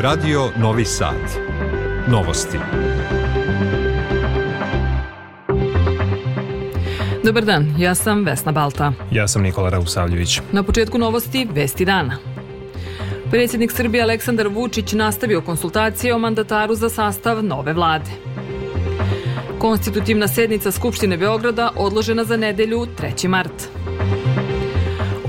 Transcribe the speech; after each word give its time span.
Radio 0.00 0.50
Novi 0.56 0.84
Sad. 0.84 1.14
Novosti. 2.08 2.58
Dobar 7.24 7.44
dan, 7.44 7.74
ja 7.78 7.94
sam 7.94 8.24
Vesna 8.24 8.52
Balta. 8.52 8.92
Ja 9.10 9.28
sam 9.28 9.42
Nikola 9.42 9.70
Rausavljević. 9.70 10.40
Na 10.52 10.62
početku 10.62 10.98
novosti 10.98 11.48
Vesti 11.54 11.84
dana. 11.84 12.16
Predsjednik 13.30 13.72
Srbije 13.72 14.02
Aleksandar 14.02 14.48
Vučić 14.48 14.92
nastavio 14.92 15.40
konsultacije 15.40 16.14
o 16.14 16.18
mandataru 16.18 16.74
za 16.74 16.88
sastav 16.88 17.44
nove 17.44 17.72
vlade. 17.72 18.10
Konstitutivna 19.58 20.28
sednica 20.28 20.70
Skupštine 20.70 21.16
Beograda 21.16 21.72
odložena 21.76 22.24
za 22.24 22.36
nedelju 22.36 22.86
3. 23.00 23.28
mart. 23.28 23.67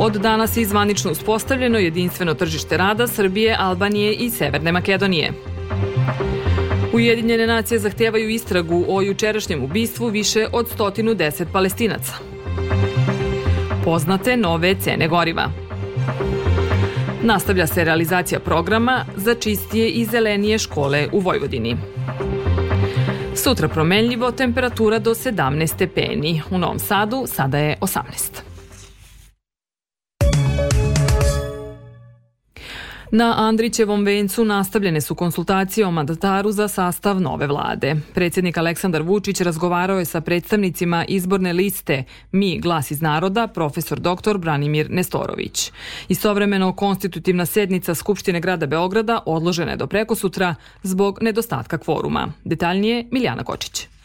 Od 0.01 0.13
danas 0.13 0.57
je 0.57 0.65
zvanično 0.65 1.11
uspostavljeno 1.11 1.77
jedinstveno 1.77 2.33
tržište 2.33 2.77
rada 2.77 3.07
Srbije, 3.07 3.55
Albanije 3.59 4.13
i 4.13 4.29
Severne 4.29 4.71
Makedonije. 4.71 5.31
Ujedinjene 6.93 7.47
nacije 7.47 7.79
zahtevaju 7.79 8.29
istragu 8.29 8.85
o 8.87 9.01
jučerašnjem 9.01 9.63
ubistvu 9.63 10.07
više 10.07 10.47
od 10.51 10.77
110 10.77 11.45
palestinaca. 11.53 12.13
Poznate 13.83 14.37
nove 14.37 14.75
cene 14.75 15.07
goriva. 15.07 15.51
Nastavlja 17.23 17.67
se 17.67 17.83
realizacija 17.83 18.39
programa 18.39 19.05
za 19.15 19.35
čistije 19.35 19.89
i 19.89 20.05
zelenije 20.05 20.57
škole 20.57 21.07
u 21.11 21.19
Vojvodini. 21.19 21.77
Sutra 23.35 23.67
promenljivo, 23.67 24.31
temperatura 24.31 24.99
do 24.99 25.11
17 25.11 25.67
stepeni. 25.67 26.41
U 26.51 26.57
Novom 26.57 26.79
Sadu 26.79 27.23
sada 27.27 27.57
je 27.57 27.77
18. 27.81 28.48
Na 33.11 33.33
Andrićevom 33.37 34.03
vencu 34.03 34.45
nastavljene 34.45 35.01
su 35.01 35.15
konsultacije 35.15 35.87
o 35.87 35.91
mandataru 35.91 36.51
za 36.51 36.67
sastav 36.67 37.21
nove 37.21 37.47
vlade. 37.47 37.95
Predsjednik 38.13 38.57
Aleksandar 38.57 39.01
Vučić 39.01 39.41
razgovarao 39.41 39.99
je 39.99 40.05
sa 40.05 40.21
predstavnicima 40.21 41.05
izborne 41.07 41.53
liste 41.53 42.03
Mi 42.31 42.59
glas 42.59 42.91
iz 42.91 43.01
naroda, 43.01 43.47
profesor 43.47 43.99
dr. 43.99 44.37
Branimir 44.37 44.87
Nestorović. 44.89 45.71
Istovremeno, 46.07 46.73
konstitutivna 46.75 47.45
sednica 47.45 47.95
Skupštine 47.95 48.39
grada 48.39 48.65
Beograda 48.65 49.19
odložena 49.25 49.71
je 49.71 49.77
do 49.77 49.87
prekosutra 49.87 50.55
zbog 50.83 51.17
nedostatka 51.21 51.77
kvoruma. 51.77 52.27
Detaljnije 52.43 53.07
Miljana 53.11 53.43
Kočić. 53.43 53.98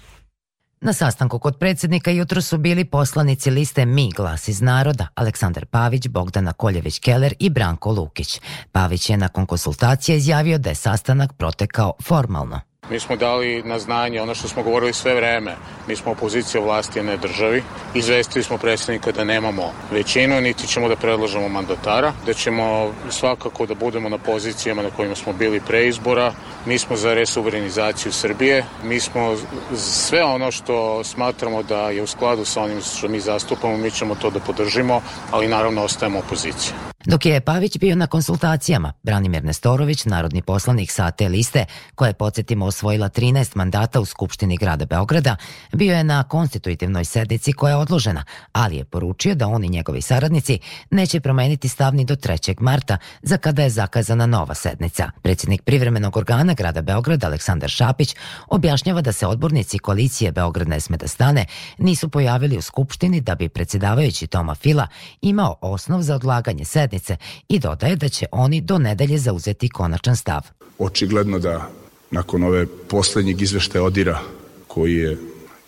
Na 0.85 0.93
sastanku 0.93 1.39
kod 1.39 1.59
predsjednika 1.59 2.11
jutro 2.11 2.43
su 2.43 2.59
bili 2.59 2.85
poslanici 2.85 3.51
liste 3.51 3.87
Mi 3.87 4.11
glas 4.17 4.49
iz 4.49 4.61
naroda, 4.61 5.07
Aleksandar 5.15 5.67
Pavić, 5.67 6.09
Bogdana 6.09 6.53
Koljević-Keller 6.53 7.33
i 7.39 7.51
Branko 7.51 7.91
Lukić. 7.91 8.41
Pavić 8.73 9.11
je 9.11 9.17
nakon 9.17 9.47
konsultacija 9.47 10.17
izjavio 10.17 10.59
da 10.59 10.69
je 10.69 10.75
sastanak 10.75 11.33
protekao 11.33 11.93
formalno. 12.03 12.61
Mi 12.91 13.01
smo 13.01 13.17
dali 13.17 13.63
na 13.63 13.79
znanje 13.79 14.21
ono 14.21 14.35
što 14.35 14.49
smo 14.49 14.63
govorili 14.63 14.93
sve 14.93 15.15
vreme. 15.15 15.57
Mi 15.89 15.97
smo 15.97 16.13
opozicija 16.13 16.61
vlasti, 16.61 17.03
ne 17.03 17.17
državi. 17.17 17.63
Izvestili 17.95 18.45
smo 18.45 18.59
predsjednika 18.59 19.13
da 19.13 19.25
nemamo 19.25 19.73
većinu, 19.93 20.41
niti 20.41 20.67
ćemo 20.67 20.89
da 20.89 20.97
predlažemo 20.97 21.49
mandatara, 21.49 22.13
da 22.27 22.35
ćemo 22.35 22.93
svakako 23.11 23.67
da 23.67 23.75
budemo 23.75 24.09
na 24.09 24.19
pozicijama 24.19 24.83
na 24.83 24.91
kojima 24.91 25.15
smo 25.15 25.33
bili 25.33 25.61
pre 25.61 25.89
izbora. 25.89 26.33
Mi 26.67 26.79
smo 26.79 26.97
za 26.97 27.15
resuverenizaciju 27.15 28.13
Srbije. 28.13 28.65
Mi 28.85 29.01
smo 29.01 29.37
sve 29.77 30.25
ono 30.25 30.51
što 30.51 31.05
smatramo 31.05 31.63
da 31.63 31.91
je 31.91 32.03
u 32.03 32.07
skladu 32.07 32.45
sa 32.45 32.63
onim 32.63 32.81
što 32.81 33.09
mi 33.09 33.21
zastupamo, 33.21 33.77
mi 33.77 33.91
ćemo 33.91 34.15
to 34.15 34.31
da 34.31 34.41
podržimo, 34.41 35.03
ali 35.31 35.49
naravno 35.49 35.83
ostajemo 35.83 36.19
opozicija. 36.19 36.95
Dok 37.07 37.27
je 37.27 37.41
Pavić 37.41 37.79
bio 37.79 37.97
na 37.97 38.07
konsultacijama, 38.07 38.93
Branimir 39.03 39.45
Nestorović, 39.45 40.05
narodni 40.05 40.43
poslanik 40.43 40.91
sa 40.91 41.11
te 41.11 41.29
liste, 41.29 41.65
koja 41.95 42.09
je, 42.09 42.15
podsjetimo, 42.15 42.67
osvojila 42.75 43.09
13 43.09 43.57
mandata 43.57 44.01
u 44.01 44.05
Skupštini 44.05 44.57
grada 44.57 44.85
Beograda, 44.85 45.37
bio 45.73 45.97
je 45.97 46.05
na 46.05 46.23
konstitutivnoj 46.23 47.05
sednici 47.05 47.53
koja 47.53 47.71
je 47.71 47.77
odložena, 47.77 48.25
ali 48.53 48.77
je 48.77 48.85
poručio 48.85 49.35
da 49.35 49.47
on 49.49 49.65
i 49.65 49.69
njegovi 49.69 50.03
saradnici 50.03 50.59
neće 50.91 51.21
promeniti 51.21 51.69
stavni 51.69 52.05
do 52.05 52.17
3. 52.17 52.61
marta, 52.61 52.99
za 53.23 53.37
kada 53.37 53.63
je 53.63 53.71
zakazana 53.71 54.27
nova 54.27 54.55
sednica. 54.55 55.11
Predsjednik 55.23 55.63
privremenog 55.63 56.17
organa 56.17 56.55
grada 56.55 56.83
Beograda, 56.83 57.27
Aleksandar 57.27 57.71
Šapić, 57.71 58.17
objašnjava 58.49 59.01
da 59.01 59.13
se 59.13 59.27
odbornici 59.27 59.79
koalicije 59.79 60.33
Beograd 60.33 60.69
ne 60.69 60.81
sme 60.81 60.97
da 60.97 61.09
stane 61.09 61.47
nisu 61.79 62.09
pojavili 62.09 62.59
u 62.59 62.63
Skupštini 62.63 63.21
da 63.21 63.35
bi 63.35 63.49
predsjedavajući 63.49 64.27
Toma 64.27 64.55
Fila 64.55 64.87
imao 65.23 65.57
osnov 65.61 66.03
za 66.03 66.15
odlaganje 66.15 66.65
sednice 66.65 67.17
i 67.49 67.59
dodaje 67.59 67.97
da 67.97 68.09
će 68.09 68.27
oni 68.33 68.61
do 68.61 68.79
nedelje 68.79 69.19
zauzeti 69.19 69.69
konačan 69.69 70.17
stav. 70.17 70.43
Očigledno 70.79 71.39
da 71.39 71.84
nakon 72.11 72.43
ove 72.43 72.67
poslednjeg 72.67 73.43
izveštaja 73.43 73.85
Odira 73.85 74.21
koji 74.67 74.95
je 74.95 75.19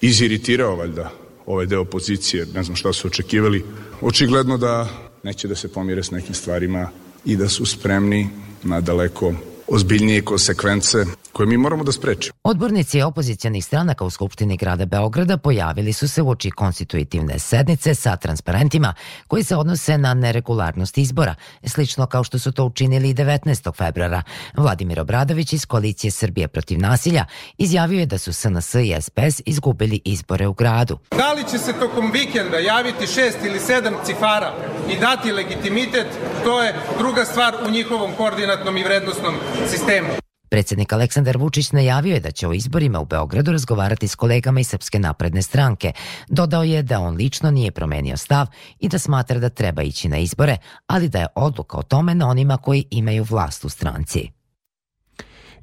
iziritirao 0.01 0.77
valjda 0.77 1.11
ovaj 1.47 1.67
deo 1.67 1.81
opozicije, 1.81 2.47
ne 2.55 2.63
znam 2.63 2.77
šta 2.77 2.93
su 2.93 3.09
očekivali, 3.09 3.65
očigledno 4.01 4.59
da 4.59 4.89
neće 5.23 5.49
da 5.49 5.55
se 5.55 5.73
pomire 5.73 6.03
s 6.03 6.11
nekim 6.11 6.35
stvarima 6.35 6.91
i 7.25 7.37
da 7.37 7.49
su 7.49 7.67
spremni 7.67 8.29
na 8.63 8.81
daleko 8.81 9.35
ozbiljnije 9.69 10.23
konsekvence 10.23 11.05
koje 11.33 11.47
mi 11.47 11.57
moramo 11.57 11.85
da 11.85 11.93
sprečimo. 11.93 12.33
Odbornici 12.45 13.03
opozicijanih 13.03 13.65
stranaka 13.65 14.05
u 14.05 14.11
Skupštini 14.11 14.57
grada 14.57 14.87
Beograda 14.87 15.37
pojavili 15.37 15.93
su 15.93 16.09
se 16.09 16.23
u 16.23 16.31
oči 16.31 16.51
konstitutivne 16.51 17.39
sednice 17.39 17.95
sa 17.95 18.17
transparentima 18.17 18.95
koji 19.29 19.45
se 19.45 19.57
odnose 19.57 19.99
na 19.99 20.15
neregularnost 20.15 20.99
izbora, 20.99 21.35
slično 21.65 22.07
kao 22.07 22.25
što 22.25 22.39
su 22.39 22.53
to 22.53 22.65
učinili 22.65 23.11
i 23.11 23.15
19. 23.15 23.77
februara. 23.77 24.23
Vladimir 24.57 25.01
Obradović 25.01 25.53
iz 25.53 25.67
koalicije 25.67 26.11
Srbije 26.11 26.49
protiv 26.49 26.79
nasilja 26.79 27.25
izjavio 27.59 28.01
je 28.01 28.07
da 28.07 28.19
su 28.19 28.33
SNS 28.33 28.75
i 28.75 28.95
SPS 29.01 29.43
izgubili 29.47 30.01
izbore 30.05 30.47
u 30.47 30.53
gradu. 30.53 30.99
Da 31.17 31.33
li 31.33 31.45
će 31.51 31.59
se 31.59 31.73
tokom 31.73 32.11
vikenda 32.13 32.59
javiti 32.59 33.07
šest 33.07 33.39
ili 33.45 33.61
sedam 33.61 33.95
cifara 34.05 34.53
i 34.91 35.01
dati 35.01 35.33
legitimitet, 35.33 36.07
to 36.45 36.63
je 36.63 36.75
druga 36.99 37.25
stvar 37.25 37.55
u 37.67 37.71
njihovom 37.71 38.13
koordinatnom 38.17 38.77
i 38.77 38.85
vrednostnom 38.85 39.35
sistemu. 39.69 40.09
Predsednik 40.49 40.93
Aleksandar 40.93 41.37
Vučić 41.37 41.73
najavio 41.73 42.15
je 42.15 42.21
da 42.21 42.31
će 42.31 42.49
o 42.49 42.53
izborima 42.53 43.01
u 43.01 43.05
Beogradu 43.05 43.53
razgovarati 43.53 44.09
s 44.09 44.15
kolegama 44.15 44.61
iz 44.61 44.69
Srpske 44.69 44.99
napredne 44.99 45.43
stranke. 45.43 45.93
Dodao 46.29 46.63
je 46.63 46.83
da 46.83 47.01
on 47.01 47.17
lično 47.17 47.51
nije 47.51 47.71
promenio 47.71 48.17
stav 48.17 48.47
i 48.79 48.89
da 48.89 48.99
smatra 48.99 49.39
da 49.39 49.49
treba 49.49 49.83
ići 49.83 50.09
na 50.09 50.19
izbore, 50.19 50.57
ali 50.87 51.09
da 51.09 51.19
je 51.19 51.27
odluka 51.35 51.79
o 51.79 51.83
tome 51.83 52.15
na 52.15 52.29
onima 52.29 52.57
koji 52.57 52.85
imaju 52.91 53.27
vlast 53.31 53.65
u 53.65 53.69
stranci. 53.69 54.36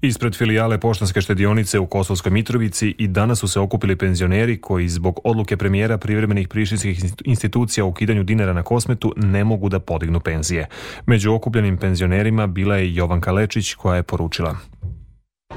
Ispred 0.04 0.36
filijale 0.36 0.78
Poštanske 0.78 1.22
štedionice 1.22 1.80
u 1.80 1.86
Kosovskoj 1.86 2.32
Mitrovici 2.32 2.96
i 2.98 3.08
danas 3.08 3.40
su 3.40 3.48
se 3.48 3.60
okupili 3.60 3.96
penzioneri 3.96 4.62
koji 4.62 4.90
zbog 4.90 5.20
odluke 5.24 5.58
premijera 5.58 5.98
privremenih 5.98 6.48
prištinskih 6.48 7.04
institucija 7.26 7.86
o 7.86 7.88
ukidanju 7.88 8.24
dinara 8.24 8.54
na 8.54 8.64
kosmetu 8.64 9.14
ne 9.18 9.44
mogu 9.44 9.70
da 9.70 9.80
podignu 9.80 10.20
penzije. 10.20 10.68
Među 11.06 11.34
okupljenim 11.34 11.78
penzionerima 11.78 12.48
bila 12.48 12.76
je 12.78 12.96
Jovanka 12.96 13.32
Lečić 13.32 13.74
koja 13.74 13.96
je 13.96 14.04
poručila 14.04 14.58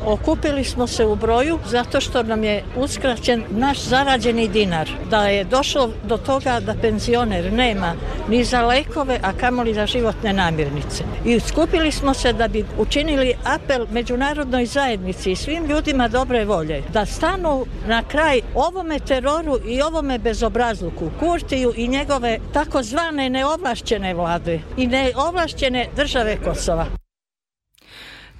Okupili 0.06 0.64
smo 0.64 0.86
se 0.86 1.06
u 1.06 1.16
broju 1.16 1.58
zato 1.66 2.00
što 2.00 2.22
nam 2.22 2.44
je 2.44 2.64
uskraćen 2.76 3.44
naš 3.50 3.78
zarađeni 3.78 4.48
dinar. 4.48 4.88
Da 5.10 5.26
je 5.26 5.44
došlo 5.44 5.90
do 6.04 6.16
toga 6.16 6.60
da 6.60 6.74
penzioner 6.74 7.52
nema 7.52 7.94
ni 8.28 8.44
za 8.44 8.62
lekove, 8.62 9.18
a 9.22 9.32
kamoli 9.32 9.74
za 9.74 9.86
životne 9.86 10.32
namirnice. 10.32 11.04
I 11.24 11.40
skupili 11.40 11.92
smo 11.92 12.14
se 12.14 12.32
da 12.32 12.48
bi 12.48 12.64
učinili 12.78 13.34
apel 13.44 13.86
međunarodnoj 13.90 14.66
zajednici 14.66 15.30
i 15.32 15.36
svim 15.36 15.66
ljudima 15.66 16.08
dobre 16.08 16.44
volje 16.44 16.82
da 16.92 17.06
stanu 17.06 17.66
na 17.86 18.02
kraj 18.02 18.40
ovome 18.54 18.98
teroru 18.98 19.58
i 19.66 19.82
ovome 19.82 20.18
bezobrazluku, 20.18 21.10
Kurtiju 21.20 21.72
i 21.76 21.88
njegove 21.88 22.38
takozvane 22.52 23.30
neovlašćene 23.30 24.14
vlade 24.14 24.60
i 24.76 24.86
neovlašćene 24.86 25.86
države 25.97 26.36
Kosova. 26.44 27.05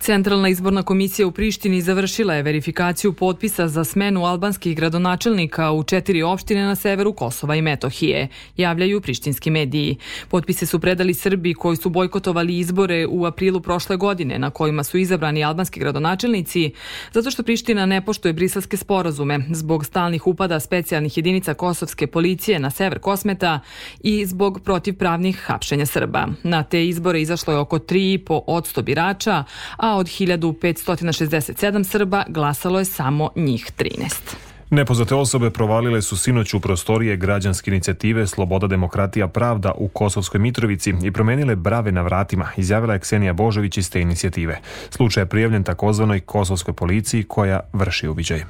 Centralna 0.06 0.49
izborna 0.49 0.82
komisija 0.82 1.26
u 1.26 1.31
Prištini 1.31 1.81
završila 1.82 2.35
je 2.35 2.43
verifikaciju 2.43 3.12
potpisa 3.12 3.69
za 3.69 3.85
smenu 3.85 4.25
albanskih 4.25 4.76
gradonačelnika 4.76 5.73
u 5.73 5.82
četiri 5.82 6.23
opštine 6.23 6.64
na 6.64 6.75
severu 6.75 7.12
Kosova 7.12 7.56
i 7.56 7.62
Metohije, 7.62 8.29
javljaju 8.56 9.00
prištinski 9.00 9.50
mediji. 9.50 9.97
Potpise 10.29 10.67
su 10.67 10.81
predali 10.81 11.14
Srbi 11.14 11.55
koji 11.55 11.76
su 11.76 11.91
bojkotovali 11.91 12.58
izbore 12.58 13.06
u 13.06 13.25
aprilu 13.25 13.61
prošle 13.61 13.97
godine 13.97 14.38
na 14.38 14.50
kojima 14.50 14.85
su 14.85 14.99
izabrani 14.99 15.44
albanski 15.44 15.81
gradonačelnici 15.81 16.70
zato 17.12 17.31
što 17.31 17.43
Priština 17.43 17.87
ne 17.87 18.05
poštuje 18.05 18.32
briselske 18.32 18.76
sporazume 18.76 19.38
zbog 19.50 19.85
stalnih 19.85 20.26
upada 20.26 20.61
specijalnih 20.61 21.17
jedinica 21.17 21.55
kosovske 21.55 22.06
policije 22.06 22.58
na 22.58 22.70
sever 22.70 22.99
Kosmeta 22.99 23.61
i 24.00 24.26
zbog 24.26 24.61
protivpravnih 24.64 25.38
hapšenja 25.38 25.87
Srba. 25.87 26.26
Na 26.43 26.62
te 26.62 26.87
izbore 26.87 27.20
izašlo 27.20 27.53
je 27.53 27.58
oko 27.58 27.79
3,5 27.79 28.41
od 28.47 28.85
birača, 28.85 29.44
a 29.76 29.95
od 29.96 30.06
1567 30.06 31.84
Srba 31.84 32.25
glasalo 32.28 32.78
je 32.78 32.84
samo 32.84 33.31
njih 33.37 33.72
13. 33.78 34.37
Nepoznate 34.70 35.14
osobe 35.14 35.50
provalile 35.50 36.02
su 36.02 36.16
sinoć 36.16 36.54
u 36.54 36.60
prostorije 36.60 37.16
građanske 37.16 37.70
inicijative 37.70 38.26
Sloboda, 38.26 38.66
demokratija, 38.66 39.28
pravda 39.28 39.72
u 39.76 39.88
Kosovskoj 39.88 40.40
Mitrovici 40.40 40.94
i 41.02 41.12
promenile 41.12 41.56
brave 41.56 41.93
na 41.93 42.02
vratima, 42.02 42.48
izjavila 42.56 42.93
je 42.93 43.00
Ksenija 43.00 43.32
Božović 43.32 43.78
iz 43.78 43.90
te 43.90 44.00
inicijative. 44.00 44.60
Slučaj 44.90 45.22
je 45.22 45.26
prijavljen 45.26 45.64
takozvanoj 45.64 46.20
kosovskoj 46.20 46.75
policiji 46.75 47.22
koja 47.22 47.60
vrši 47.72 48.08
uviđaj. 48.08 48.44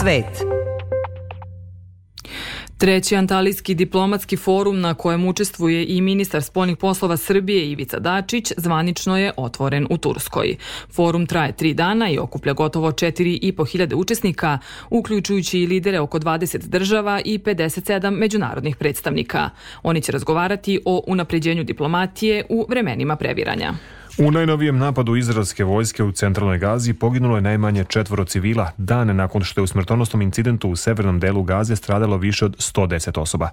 Svet. 0.00 0.57
Treći 2.78 3.16
Antalijski 3.16 3.74
diplomatski 3.74 4.36
forum 4.36 4.80
na 4.80 4.94
kojem 4.94 5.26
učestvuje 5.26 5.86
i 5.88 6.00
ministar 6.00 6.42
spoljnih 6.42 6.76
poslova 6.76 7.16
Srbije 7.16 7.70
Ivica 7.70 7.98
Dačić 7.98 8.52
zvanično 8.56 9.18
je 9.18 9.32
otvoren 9.36 9.86
u 9.90 9.96
Turskoj. 9.98 10.56
Forum 10.92 11.26
traje 11.26 11.52
tri 11.52 11.74
dana 11.74 12.10
i 12.10 12.18
okuplja 12.18 12.52
gotovo 12.52 12.90
4.500 12.90 13.94
učesnika, 13.94 14.58
uključujući 14.90 15.58
i 15.58 15.66
lidere 15.66 16.00
oko 16.00 16.18
20 16.18 16.66
država 16.66 17.20
i 17.24 17.38
57 17.38 18.10
međunarodnih 18.10 18.76
predstavnika. 18.76 19.50
Oni 19.82 20.00
će 20.00 20.12
razgovarati 20.12 20.80
o 20.84 21.02
unapređenju 21.06 21.64
diplomatije 21.64 22.44
u 22.48 22.66
vremenima 22.68 23.16
previranja. 23.16 23.74
U 24.20 24.30
najnovijem 24.30 24.78
napadu 24.78 25.16
izraelske 25.16 25.64
vojske 25.64 26.02
u 26.02 26.12
centralnoj 26.12 26.58
Gazi 26.58 26.92
poginulo 26.92 27.36
je 27.36 27.40
najmanje 27.40 27.84
četvoro 27.84 28.24
civila, 28.24 28.70
dane 28.76 29.14
nakon 29.14 29.42
što 29.42 29.60
je 29.60 29.62
u 29.62 29.66
smrtonosnom 29.66 30.22
incidentu 30.22 30.70
u 30.70 30.76
severnom 30.76 31.20
delu 31.20 31.42
Gaze 31.42 31.76
stradalo 31.76 32.16
više 32.16 32.44
od 32.44 32.56
110 32.56 33.20
osoba. 33.20 33.50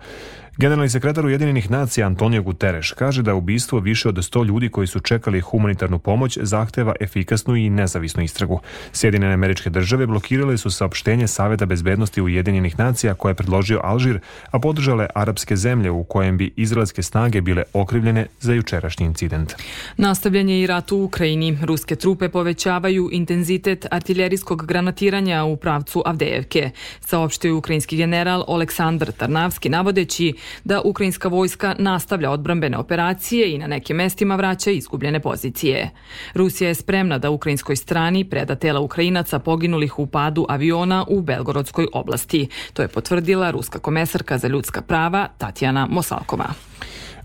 Generalni 0.58 0.90
sekretar 0.90 1.26
Ujedinjenih 1.26 1.72
nacija 1.72 2.08
Antonio 2.08 2.42
Guterres 2.42 2.92
kaže 2.92 3.24
da 3.24 3.36
ubistvo 3.36 3.80
više 3.80 4.10
od 4.10 4.16
100 4.16 4.46
ljudi 4.46 4.70
koji 4.70 4.88
su 4.88 5.00
čekali 5.00 5.42
humanitarnu 5.42 6.00
pomoć 6.00 6.38
zahteva 6.42 6.94
efikasnu 7.00 7.56
i 7.56 7.70
nezavisnu 7.70 8.24
istragu. 8.24 8.60
Sjedinjene 8.94 9.34
američke 9.34 9.70
države 9.70 10.08
blokirale 10.08 10.58
su 10.58 10.72
saopštenje 10.72 11.28
Saveta 11.28 11.66
bezbednosti 11.66 12.22
Ujedinjenih 12.22 12.80
nacija 12.80 13.14
koje 13.14 13.30
je 13.30 13.36
predložio 13.36 13.82
Alžir, 13.84 14.20
a 14.52 14.60
podržale 14.60 15.08
arapske 15.16 15.56
zemlje 15.56 15.92
u 15.92 16.04
kojem 16.04 16.38
bi 16.38 16.54
izraelske 16.56 17.04
snage 17.04 17.42
bile 17.42 17.64
okrivljene 17.74 18.26
za 18.40 18.54
jučerašnji 18.54 19.06
incident. 19.06 19.54
Nastavljen 19.98 20.50
je 20.56 20.63
i 20.63 20.68
rat 20.68 20.92
u 20.92 20.98
Ukrajini. 20.98 21.57
Ruske 21.63 21.96
trupe 21.96 22.30
povećavaju 22.30 23.10
intenzitet 23.12 23.86
artiljerijskog 23.92 24.66
granatiranja 24.66 25.44
u 25.44 25.57
pravcu 25.57 26.04
Avdejevke, 26.06 26.69
saopštio 27.00 27.57
ukrajinski 27.57 27.98
general 27.98 28.44
Oleksandar 28.48 29.12
Tarnavski 29.12 29.69
navodeći 29.69 30.34
da 30.63 30.81
ukrajinska 30.81 31.28
vojska 31.28 31.75
nastavlja 31.80 32.31
odbrambene 32.31 32.78
operacije 32.78 33.54
i 33.54 33.57
na 33.57 33.68
nekim 33.68 33.98
mestima 33.98 34.36
vraća 34.36 34.72
izgubljene 34.72 35.19
pozicije. 35.19 35.92
Rusija 36.34 36.68
je 36.68 36.75
spremna 36.75 37.18
da 37.18 37.30
ukrajinskoj 37.30 37.75
strani 37.75 38.24
preda 38.24 38.56
tela 38.56 38.80
Ukrajinaca 38.80 39.40
poginulih 39.40 40.00
u 40.00 40.08
padu 40.08 40.46
aviona 40.50 41.06
u 41.08 41.22
Belgorodskoj 41.22 41.88
oblasti. 41.94 42.48
To 42.74 42.81
je 42.81 42.88
potvrdila 42.88 43.51
ruska 43.51 43.80
komesarka 43.80 44.38
za 44.38 44.48
ljudska 44.48 44.81
prava 44.81 45.28
Tatjana 45.38 45.88
Mosalkova. 45.90 46.54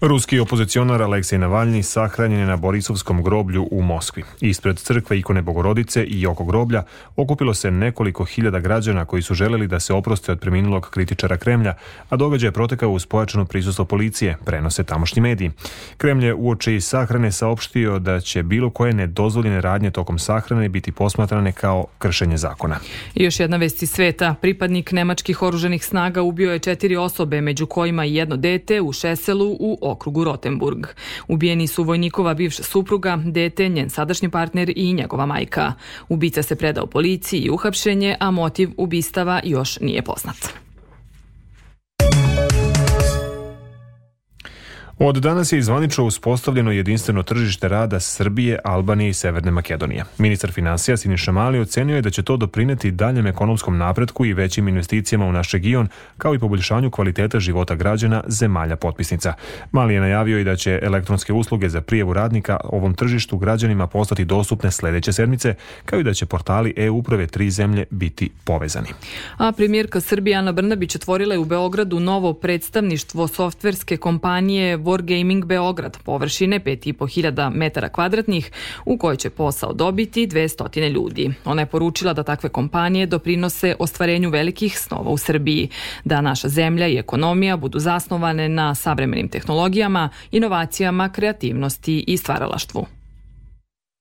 Ruski 0.01 0.39
opozicionar 0.41 1.03
Aleksej 1.03 1.39
Navalni 1.39 1.83
sahranjen 1.83 2.41
je 2.41 2.47
na 2.47 2.57
Borisovskom 2.57 3.23
groblju 3.23 3.69
u 3.71 3.83
Moskvi. 3.83 4.23
Ispred 4.41 4.79
crkve 4.79 5.19
ikone 5.19 5.43
Bogorodice 5.43 6.05
i 6.05 6.27
oko 6.27 6.45
groblja 6.45 6.83
okupilo 7.17 7.55
se 7.55 7.71
nekoliko 7.71 8.25
hiljada 8.25 8.61
građana 8.61 9.05
koji 9.05 9.23
su 9.23 9.35
želeli 9.35 9.67
da 9.67 9.81
se 9.81 9.95
oproste 9.95 10.33
od 10.33 10.41
preminulog 10.41 10.91
kritičara 10.91 11.37
Kremlja, 11.37 11.75
a 12.09 12.17
događaj 12.17 12.49
je 12.49 12.53
protekao 12.53 12.91
uz 12.91 13.07
pojačano 13.07 13.45
prisustvo 13.45 13.85
policije, 13.85 14.37
prenose 14.45 14.85
tamošnji 14.85 15.23
mediji. 15.23 15.51
Kremlj 15.97 16.27
je 16.27 16.35
uoči 16.35 16.81
sahrane 16.81 17.33
saopštio 17.33 17.99
da 17.99 18.21
će 18.21 18.43
bilo 18.43 18.71
koje 18.71 18.93
nedozvoljene 18.93 19.61
radnje 19.61 19.91
tokom 19.91 20.19
sahrane 20.19 20.69
biti 20.69 20.93
posmatrane 20.93 21.53
kao 21.53 21.87
kršenje 21.99 22.37
zakona. 22.37 22.77
I 23.15 23.25
još 23.25 23.41
jedna 23.41 23.57
vest 23.57 23.83
iz 23.83 23.91
sveta. 23.91 24.35
Pripadnik 24.41 24.93
nemačkih 24.93 25.43
oruženih 25.43 25.85
snaga 25.85 26.23
ubio 26.23 26.53
je 26.53 26.59
četiri 26.59 26.97
osobe, 26.97 27.41
među 27.41 27.67
kojima 27.67 28.05
i 28.05 28.15
jedno 28.15 28.37
dete 28.37 28.81
u 28.81 28.93
Šeselu 28.93 29.57
u 29.61 29.90
okrugu 29.91 30.25
Rotenburg. 30.25 30.87
Ubijeni 31.29 31.67
su 31.67 31.85
vojnikova 31.85 32.35
bivša 32.35 32.63
supruga, 32.63 33.19
dete, 33.25 33.69
njen 33.69 33.91
sadašnji 33.91 34.31
partner 34.31 34.73
i 34.77 34.93
njegova 34.93 35.27
majka. 35.27 35.73
Ubica 36.09 36.43
se 36.43 36.57
predao 36.57 36.87
policiji 36.87 37.41
i 37.41 37.51
uhapšenje, 37.51 38.17
a 38.21 38.31
motiv 38.31 38.71
ubistava 38.77 39.41
još 39.45 39.81
nije 39.81 40.03
poznat. 40.03 40.37
Od 45.03 45.17
danas 45.17 45.53
je 45.53 45.59
izvanično 45.59 46.05
uspostavljeno 46.05 46.73
jedinstveno 46.73 47.23
tržište 47.23 47.69
rada 47.69 48.01
Srbije, 48.01 48.59
Albanije 48.65 49.11
i 49.11 49.13
Severne 49.13 49.51
Makedonije. 49.51 50.05
Ministar 50.19 50.53
financija 50.53 50.97
Siniša 50.97 51.33
Mali 51.33 51.61
ocenio 51.61 51.97
je 51.97 52.03
da 52.03 52.11
će 52.11 52.23
to 52.23 52.37
doprineti 52.37 52.91
daljem 52.91 53.27
ekonomskom 53.27 53.79
napretku 53.79 54.27
i 54.27 54.33
većim 54.33 54.69
investicijama 54.69 55.27
u 55.27 55.33
naš 55.33 55.53
region, 55.53 55.89
kao 56.19 56.35
i 56.35 56.39
poboljšanju 56.39 56.91
kvaliteta 56.91 57.41
života 57.41 57.75
građana 57.75 58.23
zemalja 58.27 58.77
potpisnica. 58.77 59.35
Mali 59.73 59.95
je 59.95 60.01
najavio 60.01 60.39
i 60.39 60.45
da 60.45 60.57
će 60.57 60.79
elektronske 60.83 61.33
usluge 61.33 61.69
za 61.69 61.81
prijevu 61.81 62.13
radnika 62.13 62.57
ovom 62.65 62.95
tržištu 62.95 63.39
građanima 63.39 63.87
postati 63.87 64.25
dostupne 64.25 64.71
sledeće 64.71 65.13
sedmice, 65.13 65.55
kao 65.85 66.01
i 66.01 66.05
da 66.05 66.15
će 66.15 66.27
portali 66.27 66.75
e-uprave 66.77 67.27
tri 67.27 67.51
zemlje 67.51 67.85
biti 67.91 68.31
povezani. 68.45 68.89
A 69.37 69.53
premijerka 69.53 70.01
Srbije 70.01 70.37
Ana 70.37 70.53
Brnabić 70.53 70.97
otvorila 70.97 71.35
je 71.35 71.39
u 71.39 71.45
Beogradu 71.45 72.01
novo 72.01 72.33
predstavništvo 72.33 73.29
softverske 73.29 73.97
kompanije 73.97 74.77
Wargaming 74.91 75.45
Beograd 75.45 75.99
površine 76.05 76.61
5500 76.61 77.51
metara 77.55 77.89
kvadratnih 77.89 78.51
u 78.85 78.99
kojoj 78.99 79.17
će 79.17 79.31
posao 79.31 79.73
dobiti 79.73 80.27
200 80.27 80.89
ljudi. 80.89 81.31
Ona 81.45 81.63
je 81.63 81.67
poručila 81.67 82.13
da 82.13 82.23
takve 82.23 82.49
kompanije 82.49 83.07
doprinose 83.07 83.75
ostvarenju 83.79 84.31
velikih 84.31 84.79
snova 84.79 85.11
u 85.11 85.19
Srbiji, 85.19 85.69
da 86.05 86.21
naša 86.21 86.49
zemlja 86.49 86.89
i 86.89 86.99
ekonomija 86.99 87.57
budu 87.57 87.79
zasnovane 87.79 88.49
na 88.49 88.75
savremenim 88.75 89.29
tehnologijama, 89.29 90.09
inovacijama, 90.31 91.09
kreativnosti 91.09 92.05
i 92.07 92.17
stvaralaštvu. 92.17 93.00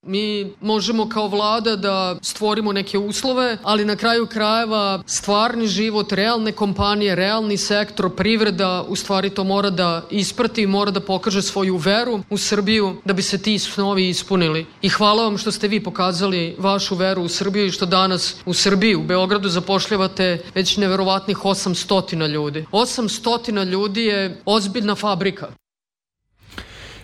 Mi 0.10 0.54
možemo 0.62 1.10
kao 1.10 1.28
vlada 1.28 1.76
da 1.76 2.16
stvorimo 2.22 2.72
neke 2.74 2.98
uslove, 2.98 3.58
ali 3.64 3.86
na 3.86 3.96
kraju 3.96 4.28
krajeva 4.28 5.04
stvarni 5.06 5.68
život, 5.68 6.12
realne 6.12 6.52
kompanije, 6.52 7.16
realni 7.16 7.58
sektor, 7.58 8.16
privreda, 8.16 8.86
u 8.88 8.96
stvari 8.96 9.30
to 9.30 9.44
mora 9.44 9.70
da 9.70 10.02
isprati, 10.12 10.68
mora 10.68 10.92
da 10.92 11.00
pokaže 11.00 11.42
svoju 11.42 11.78
veru 11.78 12.20
u 12.30 12.38
Srbiju 12.38 12.96
da 13.06 13.14
bi 13.14 13.22
se 13.22 13.42
ti 13.42 13.60
snovi 13.60 14.10
ispunili. 14.10 14.66
I 14.82 14.90
hvala 14.90 15.24
vam 15.24 15.38
što 15.38 15.52
ste 15.52 15.68
vi 15.68 15.84
pokazali 15.84 16.56
vašu 16.60 16.96
veru 16.96 17.22
u 17.22 17.30
Srbiju 17.30 17.66
i 17.66 17.72
što 17.72 17.86
danas 17.86 18.36
u 18.46 18.54
Srbiji, 18.54 18.96
u 18.96 19.04
Beogradu 19.04 19.50
zapošljavate 19.50 20.42
već 20.56 20.78
neverovatnih 20.78 21.38
800 21.38 22.28
ljudi. 22.28 22.66
800 22.72 23.66
ljudi 23.66 24.06
je 24.06 24.42
ozbiljna 24.46 24.96
fabrika. 24.96 25.48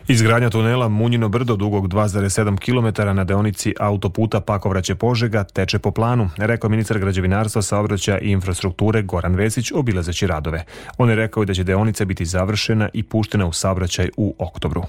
Izgradnja 0.08 0.50
tunela 0.50 0.88
Munjino 0.88 1.30
brdo 1.30 1.56
dugog 1.56 1.88
2,7 1.88 2.58
km 2.60 3.16
na 3.16 3.24
deonici 3.24 3.74
autoputa 3.80 4.42
Pakovraće 4.42 4.96
Požega 4.96 5.44
teče 5.44 5.80
po 5.80 5.92
planu, 5.92 6.30
rekao 6.38 6.70
ministar 6.70 7.00
građevinarstva, 7.00 7.62
saobraćaja 7.62 8.20
i 8.20 8.32
infrastrukture 8.32 9.02
Goran 9.02 9.36
Vesić 9.36 9.72
obilazeći 9.72 10.28
radove. 10.28 10.64
On 10.98 11.10
je 11.10 11.16
rekao 11.16 11.46
da 11.46 11.54
će 11.54 11.64
deonica 11.64 12.06
biti 12.06 12.26
završena 12.26 12.90
i 12.94 13.04
puštena 13.04 13.46
u 13.48 13.54
saobraćaj 13.54 14.10
u 14.18 14.36
oktobru. 14.40 14.84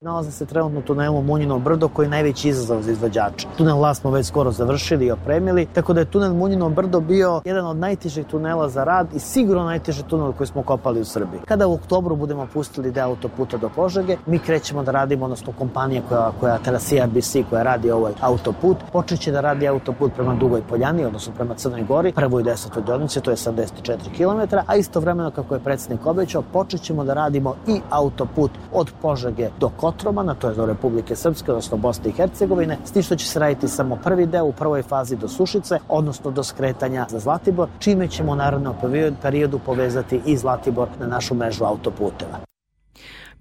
Nalazim 0.00 0.32
se 0.32 0.46
trenutno 0.46 0.78
u 0.78 0.82
tunelu 0.82 1.22
Munjino 1.22 1.58
brdo 1.58 1.88
koji 1.88 2.06
je 2.06 2.10
najveći 2.10 2.48
izazov 2.48 2.82
za 2.82 2.92
izvođača. 2.92 3.48
Tunel 3.56 3.80
Las 3.80 4.00
smo 4.00 4.10
već 4.10 4.26
skoro 4.26 4.50
završili 4.50 5.06
i 5.06 5.10
opremili, 5.10 5.66
tako 5.72 5.92
da 5.92 6.00
je 6.00 6.10
tunel 6.10 6.34
Munjino 6.34 6.68
brdo 6.68 7.00
bio 7.00 7.40
jedan 7.44 7.66
od 7.66 7.76
najtežih 7.76 8.26
tunela 8.26 8.68
za 8.68 8.84
rad 8.84 9.14
i 9.14 9.18
sigurno 9.18 9.64
najteži 9.64 10.02
tunel 10.02 10.32
koji 10.32 10.46
smo 10.46 10.62
kopali 10.62 11.00
u 11.00 11.04
Srbiji. 11.04 11.40
Kada 11.48 11.66
u 11.66 11.74
oktobru 11.74 12.16
budemo 12.16 12.46
pustili 12.52 12.90
deo 12.90 13.04
autoputa 13.04 13.56
do 13.56 13.70
Požege, 13.76 14.16
mi 14.26 14.38
krećemo 14.38 14.82
da 14.82 14.92
radimo, 14.92 15.24
odnosno 15.24 15.52
kompanija 15.58 16.02
koja, 16.08 16.30
koja 16.40 16.58
Terasija 16.58 17.06
BC 17.06 17.36
koja 17.50 17.62
radi 17.62 17.90
ovaj 17.90 18.12
autoput, 18.20 18.76
počeće 18.92 19.32
da 19.32 19.40
radi 19.40 19.68
autoput 19.68 20.12
prema 20.14 20.34
Dugoj 20.34 20.62
Poljani, 20.62 21.04
odnosno 21.04 21.32
prema 21.36 21.54
Crnoj 21.54 21.82
Gori, 21.82 22.12
prvoj 22.12 22.42
desetoj 22.42 22.82
deonici, 22.82 23.20
to 23.20 23.30
je 23.30 23.36
74 23.36 23.96
km, 24.16 24.56
a 24.66 24.76
istovremeno 24.76 25.30
kako 25.30 25.54
je 25.54 25.60
predsednik 25.60 26.06
obećao, 26.06 26.42
počećemo 26.52 27.04
da 27.04 27.14
radimo 27.14 27.54
i 27.66 27.80
autoput 27.90 28.50
od 28.72 28.92
Požege 29.02 29.48
do 29.60 29.68
Kosova 29.68 29.87
Kotromana, 29.88 30.34
to 30.34 30.48
je 30.48 30.54
do 30.54 30.66
Republike 30.66 31.16
Srpske, 31.16 31.50
odnosno 31.50 31.76
Bosne 31.76 32.10
i 32.10 32.12
Hercegovine, 32.12 32.76
s 32.84 32.92
tim 32.92 33.02
što 33.02 33.16
će 33.16 33.26
se 33.26 33.38
raditi 33.38 33.68
samo 33.68 33.96
prvi 34.04 34.26
deo 34.26 34.44
u 34.44 34.52
prvoj 34.52 34.82
fazi 34.82 35.16
do 35.16 35.28
Sušice, 35.28 35.78
odnosno 35.88 36.30
do 36.30 36.42
skretanja 36.42 37.06
za 37.10 37.18
Zlatibor, 37.18 37.68
čime 37.78 38.08
ćemo 38.08 38.32
u 38.32 38.36
narednom 38.36 38.74
periodu 39.22 39.58
povezati 39.58 40.20
i 40.26 40.36
Zlatibor 40.36 40.88
na 41.00 41.06
našu 41.06 41.34
mrežu 41.34 41.64
autoputeva. 41.64 42.38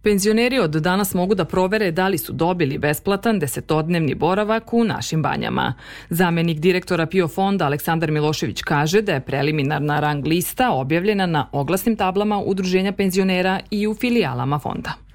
Penzioneri 0.02 0.60
od 0.60 0.72
danas 0.72 1.14
mogu 1.14 1.36
da 1.36 1.46
provere 1.46 1.92
da 1.92 2.08
li 2.08 2.18
su 2.18 2.34
dobili 2.34 2.78
besplatan 2.78 3.40
desetodnevni 3.40 4.16
boravak 4.16 4.74
u 4.74 4.84
našim 4.84 5.22
banjama. 5.22 5.74
Zamenik 6.10 6.60
direktora 6.60 7.06
PIO 7.06 7.28
fonda 7.28 7.66
Aleksandar 7.66 8.12
Milošević 8.12 8.62
kaže 8.62 9.02
da 9.02 9.14
je 9.14 9.26
preliminarna 9.26 10.00
rang 10.00 10.28
lista 10.28 10.72
objavljena 10.72 11.26
na 11.26 11.48
oglasnim 11.52 11.96
tablama 11.96 12.40
Udruženja 12.40 12.92
penzionera 12.92 13.60
i 13.72 13.88
u 13.88 13.94
filijalama 13.94 14.60
fonda. 14.60 15.07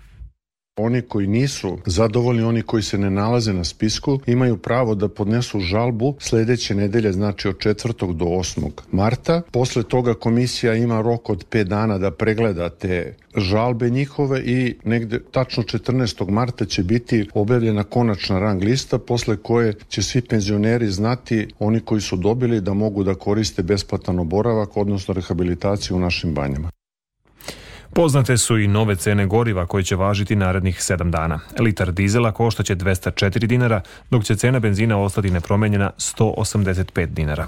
Oni 0.77 1.03
koji 1.03 1.27
nisu 1.27 1.79
zadovoljni, 1.87 2.43
oni 2.43 2.63
koji 2.63 2.83
se 2.83 2.99
ne 2.99 3.11
nalaze 3.11 3.53
na 3.53 3.65
spisku, 3.65 4.19
imaju 4.27 4.57
pravo 4.57 4.95
da 4.95 5.09
podnesu 5.09 5.61
žalbu 5.61 6.15
sledeće 6.19 6.75
nedelje, 6.75 7.13
znači 7.13 7.49
od 7.49 7.57
4. 7.57 8.13
do 8.13 8.25
8. 8.25 8.71
marta. 8.93 9.43
Posle 9.51 9.83
toga 9.83 10.15
komisija 10.15 10.75
ima 10.75 11.01
rok 11.01 11.31
od 11.31 11.47
5 11.51 11.65
dana 11.65 11.99
da 11.99 12.11
pregleda 12.11 12.69
te 12.69 13.17
žalbe 13.37 13.91
njihove 13.91 14.43
i 14.45 14.77
negde 14.85 15.21
tačno 15.31 15.63
14. 15.63 16.31
marta 16.31 16.65
će 16.65 16.83
biti 16.83 17.29
objavljena 17.35 17.85
konačna 17.85 18.39
rang 18.39 18.63
lista 18.63 18.99
posle 18.99 19.37
koje 19.37 19.75
će 19.89 20.03
svi 20.03 20.21
penzioneri 20.21 20.89
znati 20.89 21.49
oni 21.59 21.81
koji 21.81 22.01
su 22.01 22.17
dobili 22.17 22.61
da 22.61 22.75
mogu 22.75 23.05
da 23.05 23.15
koriste 23.15 23.63
besplatan 23.63 24.19
oboravak 24.19 24.77
odnosno 24.77 25.15
rehabilitaciju 25.15 25.97
u 25.97 26.01
našim 26.01 26.35
banjama. 26.35 26.71
Poznate 27.95 28.39
su 28.39 28.59
i 28.59 28.69
nove 28.69 28.97
cene 28.97 29.27
goriva 29.27 29.67
koje 29.67 29.85
će 29.85 29.97
važiti 29.97 30.37
narednih 30.37 30.77
7 30.77 31.11
dana. 31.11 31.41
Litar 31.59 31.93
dizela 31.93 32.33
koštaće 32.33 32.77
204 32.77 33.47
dinara, 33.47 33.81
dok 34.11 34.25
će 34.25 34.37
cena 34.37 34.61
benzina 34.61 34.99
ostati 34.99 35.31
nepromenjena 35.31 35.91
185 35.99 37.07
dinara. 37.07 37.47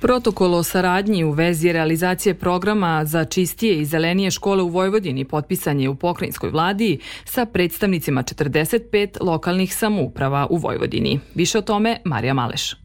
Protokol 0.00 0.54
o 0.54 0.62
saradnji 0.62 1.24
u 1.24 1.30
vezi 1.30 1.72
realizacije 1.72 2.34
programa 2.34 3.04
za 3.04 3.24
čistije 3.24 3.80
i 3.80 3.84
zelenije 3.84 4.30
škole 4.30 4.62
u 4.62 4.68
Vojvodini 4.68 5.24
potpisan 5.24 5.80
je 5.80 5.88
u 5.88 5.94
pokrajinskoj 5.94 6.50
vladi 6.50 6.98
sa 7.24 7.46
predstavnicima 7.46 8.22
45 8.22 9.16
lokalnih 9.20 9.76
samouprava 9.76 10.46
u 10.50 10.56
Vojvodini. 10.56 11.20
Više 11.34 11.58
o 11.58 11.62
tome 11.62 12.00
Marija 12.04 12.34
Maleš. 12.34 12.83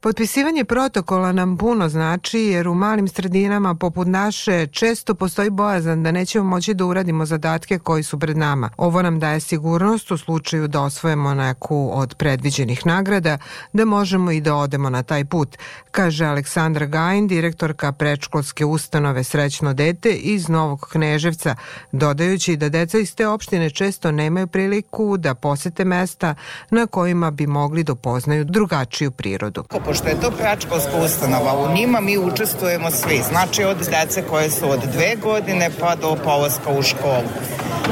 Potpisivanje 0.00 0.64
protokola 0.64 1.32
nam 1.32 1.56
puno 1.56 1.88
znači 1.88 2.38
jer 2.38 2.68
u 2.68 2.74
malim 2.74 3.08
sredinama 3.08 3.74
poput 3.74 4.08
naše 4.08 4.66
često 4.66 5.14
postoji 5.14 5.50
bojazan 5.50 6.02
da 6.02 6.12
nećemo 6.12 6.44
moći 6.44 6.74
da 6.74 6.84
uradimo 6.84 7.26
zadatke 7.26 7.78
koji 7.78 8.02
su 8.02 8.18
pred 8.18 8.36
nama. 8.36 8.70
Ovo 8.76 9.02
nam 9.02 9.18
daje 9.18 9.40
sigurnost 9.40 10.10
u 10.10 10.18
slučaju 10.18 10.68
da 10.68 10.82
osvojemo 10.82 11.34
neku 11.34 11.90
od 11.94 12.14
predviđenih 12.14 12.86
nagrada, 12.86 13.38
da 13.72 13.84
možemo 13.84 14.30
i 14.30 14.40
da 14.40 14.54
odemo 14.54 14.90
na 14.90 15.02
taj 15.02 15.24
put, 15.24 15.56
kaže 15.90 16.24
Aleksandra 16.24 16.86
Gajin, 16.86 17.28
direktorka 17.28 17.92
prečkolske 17.92 18.64
ustanove 18.64 19.24
Srećno 19.24 19.74
dete 19.74 20.10
iz 20.10 20.48
Novog 20.48 20.88
Kneževca, 20.92 21.56
dodajući 21.92 22.56
da 22.56 22.68
deca 22.68 22.98
iz 22.98 23.14
te 23.14 23.26
opštine 23.26 23.70
često 23.70 24.10
nemaju 24.10 24.46
priliku 24.46 25.16
da 25.16 25.34
posete 25.34 25.84
mesta 25.84 26.34
na 26.70 26.86
kojima 26.86 27.30
bi 27.30 27.46
mogli 27.46 27.84
da 27.84 27.92
upoznaju 27.92 28.44
drugačiju 28.44 29.10
prirodu 29.10 29.64
pošto 29.88 30.08
je 30.08 30.20
to 30.20 30.30
pračkolska 30.30 30.96
ustanova, 31.04 31.52
u 31.58 31.72
njima 31.74 32.00
mi 32.00 32.18
učestvujemo 32.18 32.90
svi, 32.90 33.22
znači 33.28 33.64
od 33.64 33.76
dece 33.90 34.22
koje 34.22 34.50
su 34.50 34.70
od 34.70 34.80
dve 34.92 35.16
godine 35.22 35.70
pa 35.80 35.94
do 35.94 36.16
polaska 36.24 36.70
u 36.78 36.82
školu. 36.82 37.28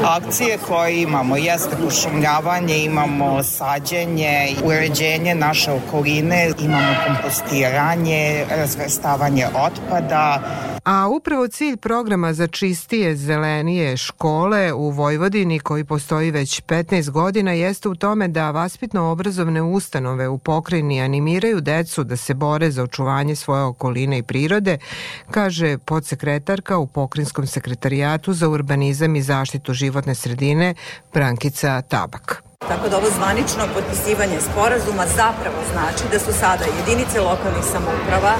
Akcije 0.05 0.57
koje 0.67 1.01
imamo 1.01 1.37
jeste 1.37 1.75
pošumljavanje, 1.85 2.77
imamo 2.77 3.43
sađenje, 3.43 4.55
uređenje 4.63 5.35
naše 5.35 5.71
okoline, 5.71 6.51
imamo 6.59 6.93
kompostiranje, 7.07 8.45
razvrstavanje 8.49 9.47
otpada. 9.47 10.41
A 10.87 11.07
upravo 11.07 11.47
cilj 11.47 11.77
programa 11.77 12.33
za 12.33 12.47
čistije, 12.47 13.15
zelenije 13.15 13.97
škole 13.97 14.73
u 14.73 14.89
Vojvodini 14.89 15.59
koji 15.59 15.83
postoji 15.83 16.31
već 16.31 16.63
15 16.63 17.09
godina 17.09 17.51
jeste 17.51 17.89
u 17.89 17.95
tome 17.95 18.27
da 18.27 18.51
vaspitno-obrazovne 18.51 19.61
ustanove 19.61 20.27
u 20.27 20.37
pokrajini 20.37 21.01
animiraju 21.01 21.61
decu 21.61 22.03
da 22.03 22.17
se 22.17 22.33
bore 22.33 22.71
za 22.71 22.83
očuvanje 22.83 23.35
svoje 23.35 23.63
okoline 23.63 24.17
i 24.17 24.23
prirode, 24.23 24.77
kaže 25.31 25.77
podsekretarka 25.77 26.77
u 26.77 26.87
pokrinjskom 26.87 27.47
sekretarijatu 27.47 28.33
za 28.33 28.49
urbanizam 28.49 29.15
i 29.15 29.21
zaštitu 29.21 29.73
životne 29.73 30.15
sredine 30.15 30.73
Brankica 31.13 31.81
Tabak. 31.81 32.46
Tako 32.59 32.89
da 32.89 32.97
ovo 32.97 33.09
zvanično 33.17 33.63
potpisivanje 33.75 34.37
sporazuma 34.49 35.05
zapravo 35.21 35.59
znači 35.73 36.03
da 36.11 36.19
su 36.25 36.31
sada 36.41 36.65
jedinice 36.77 37.17
lokalnih 37.29 37.65
samouprava 37.73 38.33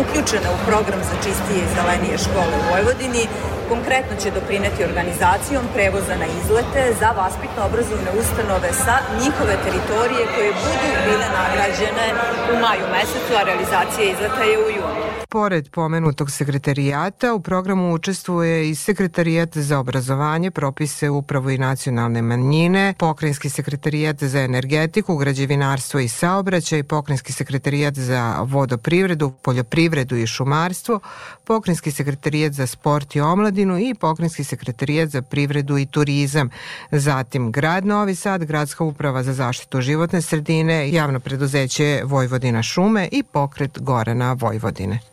uključene 0.00 0.48
u 0.52 0.58
program 0.68 1.02
za 1.10 1.16
čistije 1.24 1.58
i 1.62 1.72
zelenije 1.76 2.16
škole 2.26 2.54
u 2.58 2.66
Vojvodini. 2.70 3.24
Konkretno 3.72 4.14
će 4.22 4.36
doprineti 4.38 4.86
organizacijom 4.90 5.64
prevoza 5.74 6.14
na 6.22 6.26
izlete 6.40 6.82
za 7.00 7.10
vaspitno-obrazovne 7.20 8.10
ustanove 8.20 8.70
sa 8.84 8.96
njihove 9.20 9.54
teritorije 9.64 10.24
koje 10.34 10.50
budu 10.62 10.88
bile 11.06 11.26
nagrađene 11.40 12.06
u 12.52 12.54
maju 12.64 12.84
mesecu, 12.96 13.32
a 13.36 13.46
realizacija 13.48 14.04
izleta 14.06 14.42
je 14.50 14.56
u 14.66 14.68
junu. 14.78 15.11
Pored 15.32 15.70
pomenutog 15.70 16.30
sekretarijata, 16.30 17.34
u 17.34 17.40
programu 17.40 17.94
učestvuje 17.94 18.70
i 18.70 18.74
sekretarijat 18.74 19.56
za 19.56 19.78
obrazovanje, 19.78 20.50
propise 20.50 21.10
upravo 21.10 21.50
i 21.50 21.58
nacionalne 21.58 22.22
manjine, 22.22 22.94
pokrenjski 22.98 23.50
sekretarijat 23.50 24.22
za 24.22 24.40
energetiku, 24.40 25.16
građevinarstvo 25.16 26.00
i 26.00 26.08
saobraćaj, 26.08 26.82
pokrenjski 26.82 27.32
sekretarijat 27.32 27.94
za 27.94 28.36
vodoprivredu, 28.42 29.32
poljoprivredu 29.42 30.16
i 30.16 30.26
šumarstvo, 30.26 31.00
pokrenjski 31.44 31.90
sekretarijat 31.90 32.52
za 32.52 32.66
sport 32.66 33.16
i 33.16 33.20
omladinu 33.20 33.78
i 33.78 33.94
pokrenjski 33.94 34.44
sekretarijat 34.44 35.08
za 35.08 35.22
privredu 35.22 35.78
i 35.78 35.86
turizam. 35.86 36.50
Zatim 36.90 37.52
grad 37.52 37.86
Novi 37.86 38.14
Sad, 38.14 38.44
gradska 38.44 38.84
uprava 38.84 39.22
za 39.22 39.32
zaštitu 39.32 39.80
životne 39.80 40.22
sredine, 40.22 40.90
javno 40.90 41.20
preduzeće 41.20 42.02
Vojvodina 42.04 42.62
šume 42.62 43.08
i 43.12 43.22
pokret 43.22 43.78
Gorana 43.80 44.32
Vojvodine. 44.32 45.12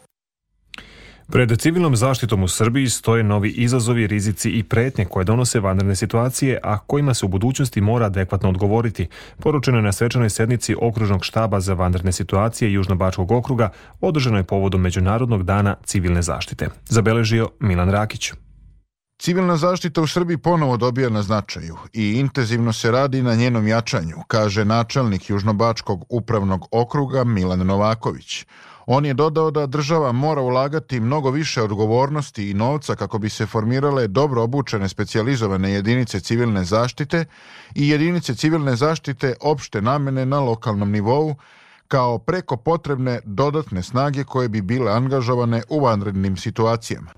Pred 1.32 1.62
civilnom 1.62 1.96
zaštitom 1.96 2.44
u 2.44 2.48
Srbiji 2.48 2.90
stoje 2.90 3.24
novi 3.24 3.50
izazovi, 3.50 4.08
rizici 4.08 4.50
i 4.50 4.64
pretnje 4.64 5.06
koje 5.06 5.24
donose 5.24 5.60
vanredne 5.60 5.96
situacije, 5.96 6.60
a 6.64 6.78
kojima 6.78 7.14
se 7.14 7.26
u 7.26 7.30
budućnosti 7.30 7.82
mora 7.82 8.06
adekvatno 8.06 8.50
odgovoriti. 8.50 9.08
Poručeno 9.40 9.78
je 9.78 9.84
na 9.84 9.92
svečanoj 9.92 10.30
sednici 10.30 10.76
Okružnog 10.82 11.26
štaba 11.26 11.60
za 11.60 11.74
vanredne 11.74 12.12
situacije 12.12 12.74
Južnobačkog 12.74 13.32
okruga, 13.32 13.70
održano 14.02 14.38
je 14.38 14.44
povodom 14.44 14.82
Međunarodnog 14.82 15.44
dana 15.44 15.76
civilne 15.84 16.22
zaštite. 16.22 16.70
Zabeležio 16.86 17.50
Milan 17.60 17.90
Rakić. 17.90 18.32
Civilna 19.20 19.58
zaštita 19.58 20.02
u 20.02 20.08
Srbiji 20.08 20.38
ponovo 20.38 20.78
dobija 20.78 21.10
na 21.10 21.22
značaju 21.22 21.78
i 21.94 22.14
intenzivno 22.14 22.74
se 22.74 22.92
radi 22.92 23.22
na 23.22 23.36
njenom 23.36 23.68
jačanju, 23.68 24.16
kaže 24.28 24.66
načelnik 24.66 25.30
Južnobačkog 25.30 26.06
upravnog 26.10 26.66
okruga 26.72 27.24
Milan 27.24 27.60
Novaković. 27.60 28.46
On 28.92 29.06
je 29.06 29.14
dodao 29.14 29.52
da 29.52 29.66
država 29.66 30.12
mora 30.12 30.42
ulagati 30.42 31.00
mnogo 31.00 31.30
više 31.32 31.62
odgovornosti 31.62 32.50
i 32.50 32.54
novca 32.54 32.96
kako 32.96 33.18
bi 33.18 33.30
se 33.30 33.46
formirale 33.46 34.08
dobro 34.08 34.44
obučene 34.44 34.90
specijalizovane 34.90 35.72
jedinice 35.72 36.20
civilne 36.20 36.64
zaštite 36.64 37.26
i 37.76 37.90
jedinice 37.90 38.36
civilne 38.36 38.76
zaštite 38.76 39.34
opšte 39.42 39.82
namene 39.82 40.26
na 40.26 40.40
lokalnom 40.40 40.92
nivou, 40.92 41.36
kao 41.88 42.18
preko 42.18 42.58
potrebne 42.58 43.20
dodatne 43.26 43.84
snage 43.84 44.24
koje 44.24 44.50
bi 44.50 44.62
bile 44.62 44.92
angažovane 44.92 45.62
u 45.70 45.80
vanrednim 45.80 46.38
situacijama. 46.38 47.12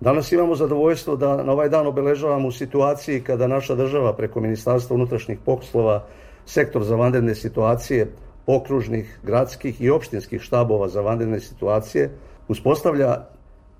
Danas 0.00 0.32
imamo 0.32 0.54
zadovoljstvo 0.54 1.16
da 1.16 1.42
na 1.42 1.52
ovaj 1.52 1.68
dan 1.68 1.86
obeležavamo 1.86 2.48
u 2.48 2.52
situaciji 2.52 3.20
kada 3.20 3.46
naša 3.46 3.74
država 3.74 4.16
preko 4.16 4.40
Ministarstva 4.40 4.94
unutrašnjih 4.94 5.38
poslova 5.46 6.04
sektor 6.46 6.84
za 6.84 6.96
vanredne 6.96 7.34
situacije 7.34 8.12
okružnih, 8.46 9.18
gradskih 9.22 9.80
i 9.80 9.90
opštinskih 9.90 10.42
štabova 10.42 10.88
za 10.88 11.00
vanredne 11.00 11.40
situacije 11.40 12.10
uspostavlja 12.48 13.24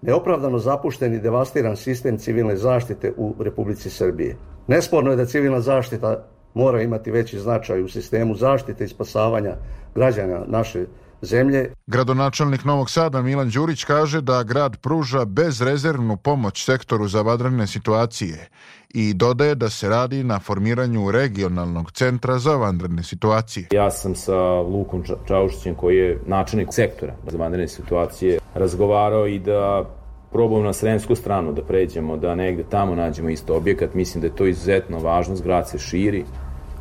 neopravdano 0.02 0.58
zapušten 0.58 1.14
i 1.14 1.18
devastiran 1.18 1.76
sistem 1.76 2.18
civilne 2.18 2.56
zaštite 2.56 3.12
u 3.16 3.34
Republici 3.38 3.90
Srbije. 3.90 4.36
Nesporno 4.66 5.10
je 5.10 5.16
da 5.16 5.26
civilna 5.26 5.60
zaštita 5.60 6.24
mora 6.54 6.82
imati 6.82 7.10
veći 7.10 7.38
značaj 7.38 7.82
u 7.82 7.88
sistemu 7.88 8.34
zaštite 8.34 8.84
i 8.84 8.88
spasavanja 8.88 9.56
građana 9.94 10.44
naše 10.46 10.86
zemlje. 11.22 11.72
Gradonačelnik 11.86 12.64
Novog 12.64 12.90
Sada 12.90 13.22
Milan 13.22 13.50
Đurić 13.50 13.84
kaže 13.84 14.20
da 14.20 14.42
grad 14.42 14.76
pruža 14.76 15.24
bezrezervnu 15.24 16.16
pomoć 16.16 16.64
sektoru 16.64 17.08
za 17.08 17.22
vanredne 17.22 17.66
situacije 17.66 18.48
i 18.94 19.14
dodaje 19.14 19.54
da 19.54 19.68
se 19.68 19.88
radi 19.88 20.24
na 20.24 20.38
formiranju 20.38 21.10
regionalnog 21.10 21.92
centra 21.92 22.38
za 22.38 22.56
vanredne 22.56 23.02
situacije. 23.02 23.66
Ja 23.72 23.90
sam 23.90 24.14
sa 24.14 24.60
Lukom 24.60 25.04
Čaušićem 25.28 25.74
koji 25.74 25.96
je 25.96 26.20
načelnik 26.26 26.68
sektora 26.70 27.14
za 27.30 27.38
vanredne 27.38 27.68
situacije 27.68 28.38
razgovarao 28.54 29.26
i 29.26 29.38
da 29.38 29.84
probamo 30.32 30.62
na 30.62 30.72
sremsku 30.72 31.14
stranu 31.14 31.52
da 31.52 31.62
pređemo, 31.62 32.16
da 32.16 32.34
negde 32.34 32.62
tamo 32.62 32.94
nađemo 32.94 33.28
isto 33.28 33.56
objekat. 33.56 33.94
Mislim 33.94 34.20
da 34.20 34.26
je 34.26 34.36
to 34.36 34.46
izuzetno 34.46 34.98
važno, 34.98 35.36
zgrad 35.36 35.68
se 35.68 35.78
širi, 35.78 36.24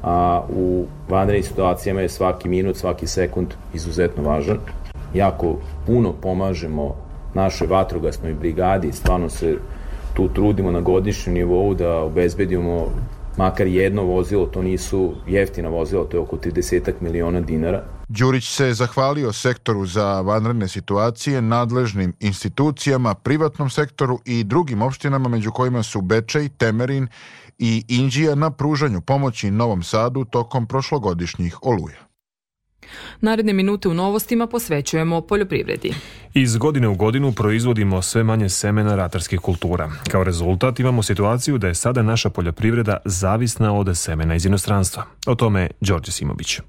a 0.04 0.44
u 0.50 0.86
vanrednim 1.10 1.44
situacijama 1.44 2.02
je 2.02 2.10
svaki 2.10 2.50
minut, 2.50 2.78
svaki 2.78 3.08
sekund 3.08 3.54
izuzetno 3.74 4.24
važan. 4.24 4.58
Jako 5.14 5.56
puno 5.86 6.14
pomažemo 6.14 6.96
našoj 7.34 7.68
vatrogasnoj 7.68 8.34
brigadi, 8.34 8.92
stvarno 8.92 9.30
se 9.30 9.58
tu 10.14 10.30
trudimo 10.30 10.72
na 10.72 10.82
godišnjem 10.82 11.36
nivou 11.36 11.74
da 11.74 12.00
obezbedimo 12.00 12.88
makar 13.38 13.68
jedno 13.68 14.04
vozilo, 14.04 14.46
to 14.46 14.62
nisu 14.62 15.14
jeftina 15.28 15.70
vozila, 15.70 16.06
to 16.06 16.18
je 16.18 16.22
oko 16.22 16.38
30 16.38 16.92
miliona 17.02 17.42
dinara. 17.42 17.84
Đurić 18.08 18.50
se 18.50 18.74
zahvalio 18.74 19.34
sektoru 19.34 19.86
za 19.86 20.22
vanredne 20.22 20.68
situacije, 20.68 21.42
nadležnim 21.42 22.14
institucijama, 22.20 23.14
privatnom 23.14 23.70
sektoru 23.70 24.20
i 24.26 24.44
drugim 24.44 24.82
opštinama 24.82 25.30
među 25.30 25.52
kojima 25.52 25.84
su 25.84 26.02
Bečej, 26.02 26.50
Temerin 26.50 27.08
i 27.60 27.84
Inđija 27.88 28.36
na 28.36 28.52
pružanju 28.52 29.02
pomoći 29.02 29.52
Novom 29.52 29.84
Sadu 29.84 30.26
tokom 30.26 30.68
prošlogodišnjih 30.68 31.58
oluja. 31.62 32.12
Naredne 33.22 33.54
minute 33.54 33.90
u 33.90 33.94
novostima 33.94 34.48
posvećujemo 34.48 35.22
poljoprivredi. 35.22 35.94
Iz 36.34 36.58
godine 36.58 36.88
u 36.88 36.96
godinu 36.96 37.32
proizvodimo 37.32 38.02
sve 38.02 38.24
manje 38.24 38.50
semena 38.50 38.96
ratarskih 38.96 39.40
kultura. 39.40 39.92
Kao 40.12 40.24
rezultat 40.24 40.80
imamo 40.80 41.04
situaciju 41.04 41.58
da 41.58 41.68
je 41.68 41.76
sada 41.76 42.02
naša 42.02 42.30
poljoprivreda 42.30 42.98
zavisna 43.06 43.74
od 43.74 43.98
semena 43.98 44.36
iz 44.36 44.46
inostranstva. 44.46 45.06
O 45.28 45.36
tome 45.36 45.70
Đorđe 45.82 46.12
Simović. 46.12 46.60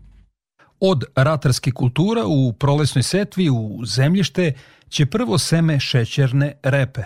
Od 0.81 1.05
ratarskih 1.17 1.75
kultura 1.75 2.23
u 2.27 2.53
prolesnoj 2.53 3.03
setvi 3.03 3.51
u 3.51 3.81
zemljište 3.85 4.53
će 4.95 5.07
prvo 5.07 5.39
seme 5.39 5.81
šećerne 5.81 6.49
repe. 6.63 7.03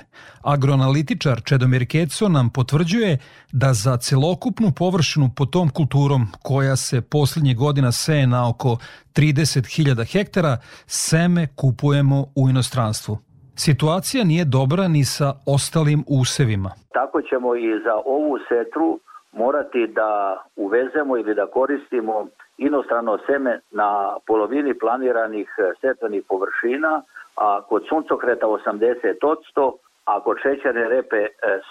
Agroanalitičar 0.54 1.36
Čedomir 1.48 1.84
Keco 1.92 2.28
nam 2.28 2.50
potvrđuje 2.56 3.18
da 3.52 3.70
za 3.72 3.96
celokupnu 3.96 4.68
površinu 4.78 5.26
pod 5.36 5.48
tom 5.52 5.68
kulturom, 5.78 6.22
koja 6.42 6.76
se 6.76 7.02
posljednje 7.14 7.54
godina 7.54 7.92
seje 7.92 8.26
na 8.26 8.48
oko 8.50 8.70
30.000 9.16 10.12
hektara, 10.12 10.54
seme 10.86 11.46
kupujemo 11.56 12.18
u 12.40 12.48
inostranstvu. 12.48 13.18
Situacija 13.56 14.24
nije 14.24 14.44
dobra 14.44 14.88
ni 14.88 15.04
sa 15.04 15.28
ostalim 15.46 16.04
usevima. 16.20 16.70
Tako 16.92 17.22
ćemo 17.22 17.56
i 17.56 17.68
za 17.84 17.94
ovu 18.16 18.38
setru 18.48 19.00
morati 19.32 19.86
da 19.98 20.10
uvezemo 20.56 21.16
ili 21.16 21.34
da 21.34 21.46
koristimo 21.46 22.26
inostrano 22.58 23.18
seme 23.26 23.60
na 23.70 24.16
polovini 24.26 24.78
planiranih 24.78 25.48
setvenih 25.80 26.22
površina, 26.28 27.02
a 27.36 27.62
kod 27.68 27.82
suncokreta 27.88 28.46
80 28.46 29.30
od 29.32 29.38
100, 29.56 29.72
a 30.04 30.20
kod 30.24 30.36
šećerne 30.42 30.88
repe 30.88 31.22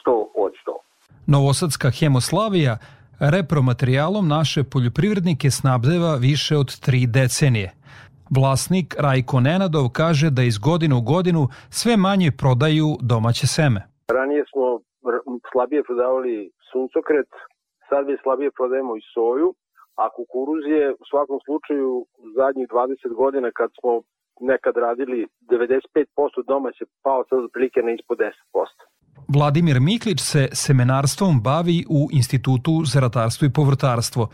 100 0.06 0.26
od 0.36 0.52
100. 0.68 0.72
Novosadska 1.28 1.90
hemoslavija 1.90 2.78
repromaterijalom 3.20 4.28
naše 4.28 4.64
poljoprivrednike 4.74 5.52
snabdeva 5.52 6.16
više 6.16 6.58
od 6.58 6.80
tri 6.86 7.08
decenije. 7.08 7.72
Vlasnik 8.38 8.96
Rajko 9.00 9.40
Nenadov 9.40 9.86
kaže 9.94 10.28
da 10.30 10.42
iz 10.44 10.58
godine 10.58 10.96
u 10.96 11.02
godinu 11.02 11.48
sve 11.70 11.98
manje 11.98 12.30
prodaju 12.42 12.88
domaće 13.12 13.48
seme. 13.48 13.82
Ranije 14.08 14.44
smo 14.52 14.66
slabije 15.52 15.84
prodavali 15.84 16.52
suncokret, 16.72 17.30
sad 17.90 18.02
mi 18.08 18.16
slabije 18.24 18.50
prodajemo 18.58 18.94
i 18.98 19.08
soju, 19.14 19.50
a 20.02 20.06
kukuruz 20.16 20.64
je 20.76 20.86
u 21.02 21.04
svakom 21.12 21.40
slučaju 21.46 22.06
zadnjih 22.40 22.68
20 22.68 23.14
godina 23.22 23.50
kad 23.60 23.70
smo 23.80 23.92
nekad 24.40 24.78
radili 24.78 25.28
95% 25.42 26.46
domaće, 26.48 26.86
pao 27.04 27.24
sad 27.30 27.40
otprilike 27.44 27.80
na 27.82 27.92
ispod 27.92 28.18
10%. 28.18 28.32
Vladimir 29.28 29.80
Miklić 29.80 30.20
se 30.22 30.50
semenarstvom 30.54 31.42
bavi 31.42 31.86
u 31.90 32.10
Institutu 32.12 32.84
za 32.86 33.00
ratarstvo 33.00 33.46
i 33.46 33.54
povrtarstvo. 33.54 34.30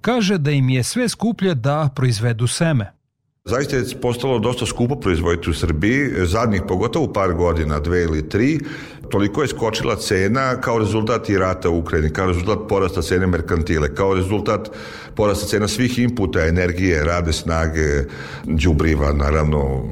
Kaže 0.00 0.38
da 0.38 0.50
im 0.50 0.68
je 0.68 0.82
sve 0.82 1.08
skuplje 1.08 1.54
da 1.54 1.88
proizvedu 1.96 2.46
seme. 2.46 3.01
Zaista 3.44 3.76
je 3.76 3.84
postalo 4.02 4.38
dosta 4.38 4.66
skupo 4.66 4.96
proizvoditi 4.96 5.50
u 5.50 5.54
Srbiji, 5.54 6.10
zadnjih 6.26 6.62
pogotovo 6.68 7.12
par 7.12 7.32
godina, 7.32 7.80
dve 7.80 8.02
ili 8.02 8.28
tri, 8.28 8.60
toliko 9.10 9.42
je 9.42 9.48
skočila 9.48 9.96
cena 9.96 10.60
kao 10.60 10.78
rezultat 10.78 11.28
i 11.28 11.38
rata 11.38 11.70
u 11.70 11.78
Ukrajini, 11.78 12.10
kao 12.10 12.26
rezultat 12.26 12.58
porasta 12.68 13.02
cene 13.02 13.26
merkantile, 13.26 13.94
kao 13.94 14.14
rezultat 14.14 14.70
porasta 15.14 15.46
cena 15.46 15.68
svih 15.68 15.98
inputa, 15.98 16.46
energije, 16.46 17.04
radne 17.04 17.32
snage, 17.32 18.04
đubriva, 18.44 19.12
naravno, 19.12 19.84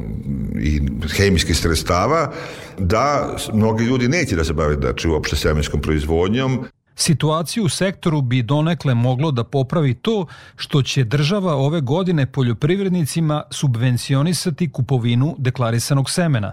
i 0.61 0.81
hemijskih 1.17 1.57
sredstava, 1.57 2.33
da 2.79 3.37
mnogi 3.53 3.85
ljudi 3.85 4.09
neće 4.09 4.37
da 4.37 4.45
se 4.45 4.53
bave 4.53 4.75
znači, 4.75 5.09
uopšte 5.09 5.37
semenskom 5.37 5.81
proizvodnjom. 5.81 6.65
Situaciju 7.01 7.65
u 7.65 7.69
sektoru 7.69 8.21
bi 8.23 8.43
donekle 8.43 8.95
moglo 8.95 9.31
da 9.31 9.45
popravi 9.45 9.95
to 9.95 10.27
što 10.57 10.83
će 10.83 11.05
država 11.05 11.55
ove 11.55 11.81
godine 11.81 12.27
poljoprivrednicima 12.27 13.43
subvencionisati 13.51 14.73
kupovinu 14.73 15.35
deklarisanog 15.39 16.11
semena. 16.11 16.53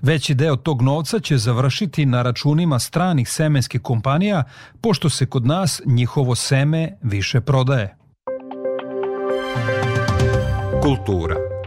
Veći 0.00 0.34
deo 0.34 0.56
tog 0.56 0.82
novca 0.82 1.20
će 1.20 1.38
završiti 1.38 2.06
na 2.06 2.22
računima 2.22 2.78
stranih 2.78 3.28
semenskih 3.28 3.82
kompanija, 3.82 4.44
pošto 4.80 5.10
se 5.10 5.26
kod 5.26 5.46
nas 5.46 5.80
njihovo 5.86 6.34
seme 6.34 6.98
više 7.02 7.40
prodaje. 7.40 7.96
Kultura 10.82 11.57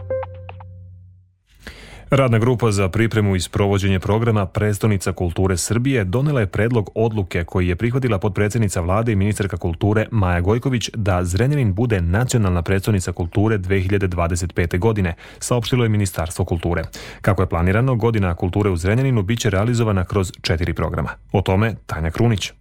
Radna 2.12 2.38
grupa 2.38 2.70
za 2.70 2.88
pripremu 2.88 3.36
i 3.36 3.40
sprovođenje 3.40 4.00
programa 4.00 4.46
Prestonica 4.46 5.12
kulture 5.12 5.56
Srbije 5.56 6.04
donela 6.04 6.40
je 6.40 6.46
predlog 6.46 6.90
odluke 6.94 7.44
koji 7.44 7.68
je 7.68 7.76
prihvatila 7.76 8.18
podpredsednica 8.18 8.80
vlade 8.80 9.12
i 9.12 9.16
ministarka 9.16 9.56
kulture 9.56 10.06
Maja 10.10 10.40
Gojković 10.40 10.90
da 10.94 11.24
Zrenjanin 11.24 11.74
bude 11.74 12.00
nacionalna 12.00 12.62
prestonica 12.62 13.12
kulture 13.12 13.58
2025. 13.58 14.78
godine, 14.78 15.14
saopštilo 15.38 15.84
je 15.84 15.88
Ministarstvo 15.88 16.44
kulture. 16.44 16.82
Kako 17.20 17.42
je 17.42 17.48
planirano, 17.48 17.94
godina 17.94 18.34
kulture 18.34 18.70
u 18.70 18.76
Zrenjaninu 18.76 19.22
biće 19.22 19.50
realizovana 19.50 20.04
kroz 20.04 20.32
četiri 20.42 20.74
programa. 20.74 21.10
O 21.32 21.42
tome 21.42 21.74
Tanja 21.86 22.10
Krunić. 22.10 22.52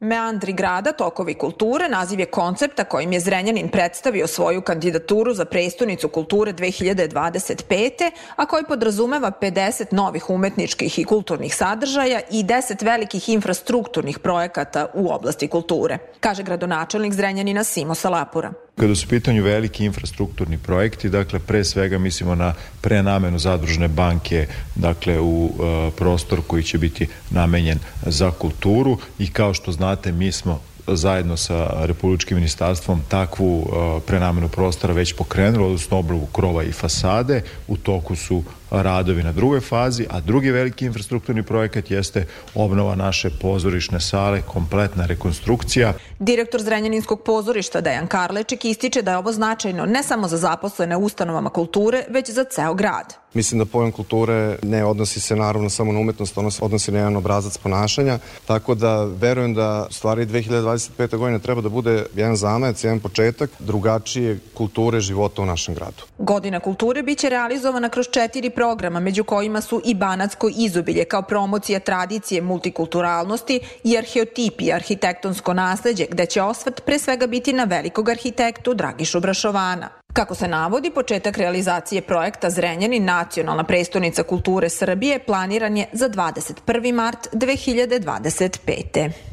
Meandri 0.00 0.52
grada, 0.52 0.92
tokovi 0.92 1.34
kulture, 1.34 1.88
naziv 1.88 2.20
je 2.20 2.26
koncepta 2.26 2.84
kojim 2.84 3.12
je 3.12 3.20
Zrenjanin 3.20 3.68
predstavio 3.68 4.26
svoju 4.26 4.62
kandidaturu 4.62 5.34
za 5.34 5.44
prestonicu 5.44 6.08
kulture 6.08 6.52
2025. 6.52 8.10
a 8.36 8.46
koji 8.46 8.64
podrazumeva 8.64 9.30
50 9.40 9.92
novih 9.92 10.30
umetničkih 10.30 10.98
i 10.98 11.04
kulturnih 11.04 11.56
sadržaja 11.56 12.20
i 12.30 12.44
10 12.44 12.84
velikih 12.84 13.28
infrastrukturnih 13.28 14.18
projekata 14.18 14.86
u 14.94 15.12
oblasti 15.12 15.48
kulture, 15.48 15.98
kaže 16.20 16.42
gradonačelnik 16.42 17.12
Zrenjanina 17.12 17.64
Simo 17.64 17.94
Salapura. 17.94 18.52
Kada 18.76 18.94
su 18.94 19.08
pitanju 19.08 19.42
veliki 19.42 19.84
infrastrukturni 19.84 20.58
projekti, 20.58 21.08
dakle 21.08 21.38
pre 21.38 21.64
svega 21.64 21.98
mislimo 21.98 22.34
na 22.34 22.54
prenamenu 22.80 23.38
zadružne 23.38 23.88
banke, 23.88 24.46
dakle 24.74 25.20
u 25.20 25.44
uh, 25.44 25.52
prostor 25.96 26.40
koji 26.46 26.62
će 26.62 26.78
biti 26.78 27.08
namenjen 27.30 27.78
za 28.06 28.30
kulturu 28.30 28.98
i 29.18 29.30
kao 29.32 29.54
što 29.54 29.72
znate 29.72 30.12
mi 30.12 30.32
smo 30.32 30.60
zajedno 30.86 31.36
sa 31.36 31.86
Republičkim 31.86 32.36
ministarstvom 32.36 33.02
takvu 33.08 33.58
uh, 33.58 34.02
prenamenu 34.06 34.48
prostora 34.48 34.94
već 34.94 35.12
pokrenuli, 35.12 35.64
odnosno 35.64 35.98
obnovu 35.98 36.26
krova 36.26 36.62
i 36.64 36.72
fasade. 36.72 37.42
U 37.68 37.76
toku 37.76 38.16
su 38.16 38.42
radovi 38.70 39.22
na 39.22 39.32
drugoj 39.32 39.60
fazi, 39.60 40.06
a 40.10 40.20
drugi 40.20 40.50
veliki 40.50 40.86
infrastrukturni 40.86 41.42
projekat 41.42 41.90
jeste 41.90 42.26
obnova 42.54 42.94
naše 42.94 43.30
pozorišne 43.40 44.00
sale, 44.00 44.42
kompletna 44.42 45.06
rekonstrukcija. 45.06 45.92
Direktor 46.18 46.62
Zrenjaninskog 46.62 47.22
pozorišta 47.22 47.80
Dejan 47.80 48.06
Karleček 48.06 48.64
ističe 48.64 49.02
da 49.02 49.10
je 49.10 49.18
ovo 49.18 49.32
značajno 49.32 49.86
ne 49.86 50.02
samo 50.02 50.28
za 50.28 50.36
zaposlene 50.36 50.96
ustanovama 50.96 51.50
kulture, 51.50 52.04
već 52.08 52.30
za 52.30 52.44
ceo 52.44 52.74
grad. 52.74 53.14
Mislim 53.34 53.58
da 53.58 53.64
pojam 53.64 53.92
kulture 53.92 54.58
ne 54.62 54.84
odnosi 54.84 55.20
se 55.20 55.36
naravno 55.36 55.70
samo 55.70 55.92
na 55.92 55.98
umetnost, 56.00 56.38
ono 56.38 56.50
se 56.50 56.64
odnosi 56.64 56.92
na 56.92 56.98
jedan 56.98 57.16
obrazac 57.16 57.58
ponašanja, 57.58 58.18
tako 58.46 58.74
da 58.74 59.04
verujem 59.04 59.54
da 59.54 59.86
stvari 59.90 60.26
2025. 60.26 61.16
godine 61.16 61.38
treba 61.38 61.60
da 61.60 61.68
bude 61.68 62.06
jedan 62.14 62.36
zamajac, 62.36 62.84
jedan 62.84 63.00
početak 63.00 63.50
drugačije 63.58 64.38
kulture 64.54 65.00
života 65.00 65.42
u 65.42 65.46
našem 65.46 65.74
gradu. 65.74 66.02
Godina 66.18 66.60
kulture 66.60 67.02
biće 67.02 67.28
realizovana 67.28 67.88
kroz 67.88 68.06
četiri 68.10 68.50
programa, 68.60 69.00
među 69.00 69.24
kojima 69.24 69.60
su 69.60 69.80
i 69.84 69.94
banatsko 69.94 70.50
izobilje 70.56 71.04
kao 71.04 71.22
promocija 71.22 71.80
tradicije 71.80 72.42
multikulturalnosti 72.42 73.60
i 73.84 73.98
arheotipi, 73.98 74.72
arhitektonsko 74.72 75.54
nasleđe, 75.54 76.06
gde 76.10 76.26
će 76.26 76.42
osvrt 76.42 76.82
pre 76.84 76.98
svega 76.98 77.26
biti 77.26 77.52
na 77.52 77.64
velikog 77.64 78.08
arhitektu 78.08 78.74
Dragišu 78.74 79.20
Brašovana. 79.20 79.88
Kako 80.12 80.34
se 80.34 80.48
navodi, 80.48 80.90
početak 80.90 81.38
realizacije 81.38 82.02
projekta 82.02 82.50
Zrenjani 82.50 83.00
nacionalna 83.00 83.64
prestonica 83.64 84.22
kulture 84.22 84.68
Srbije 84.68 85.18
planiran 85.18 85.76
je 85.76 85.86
za 85.92 86.08
21. 86.08 86.92
mart 86.92 87.28
2025. 87.32 89.29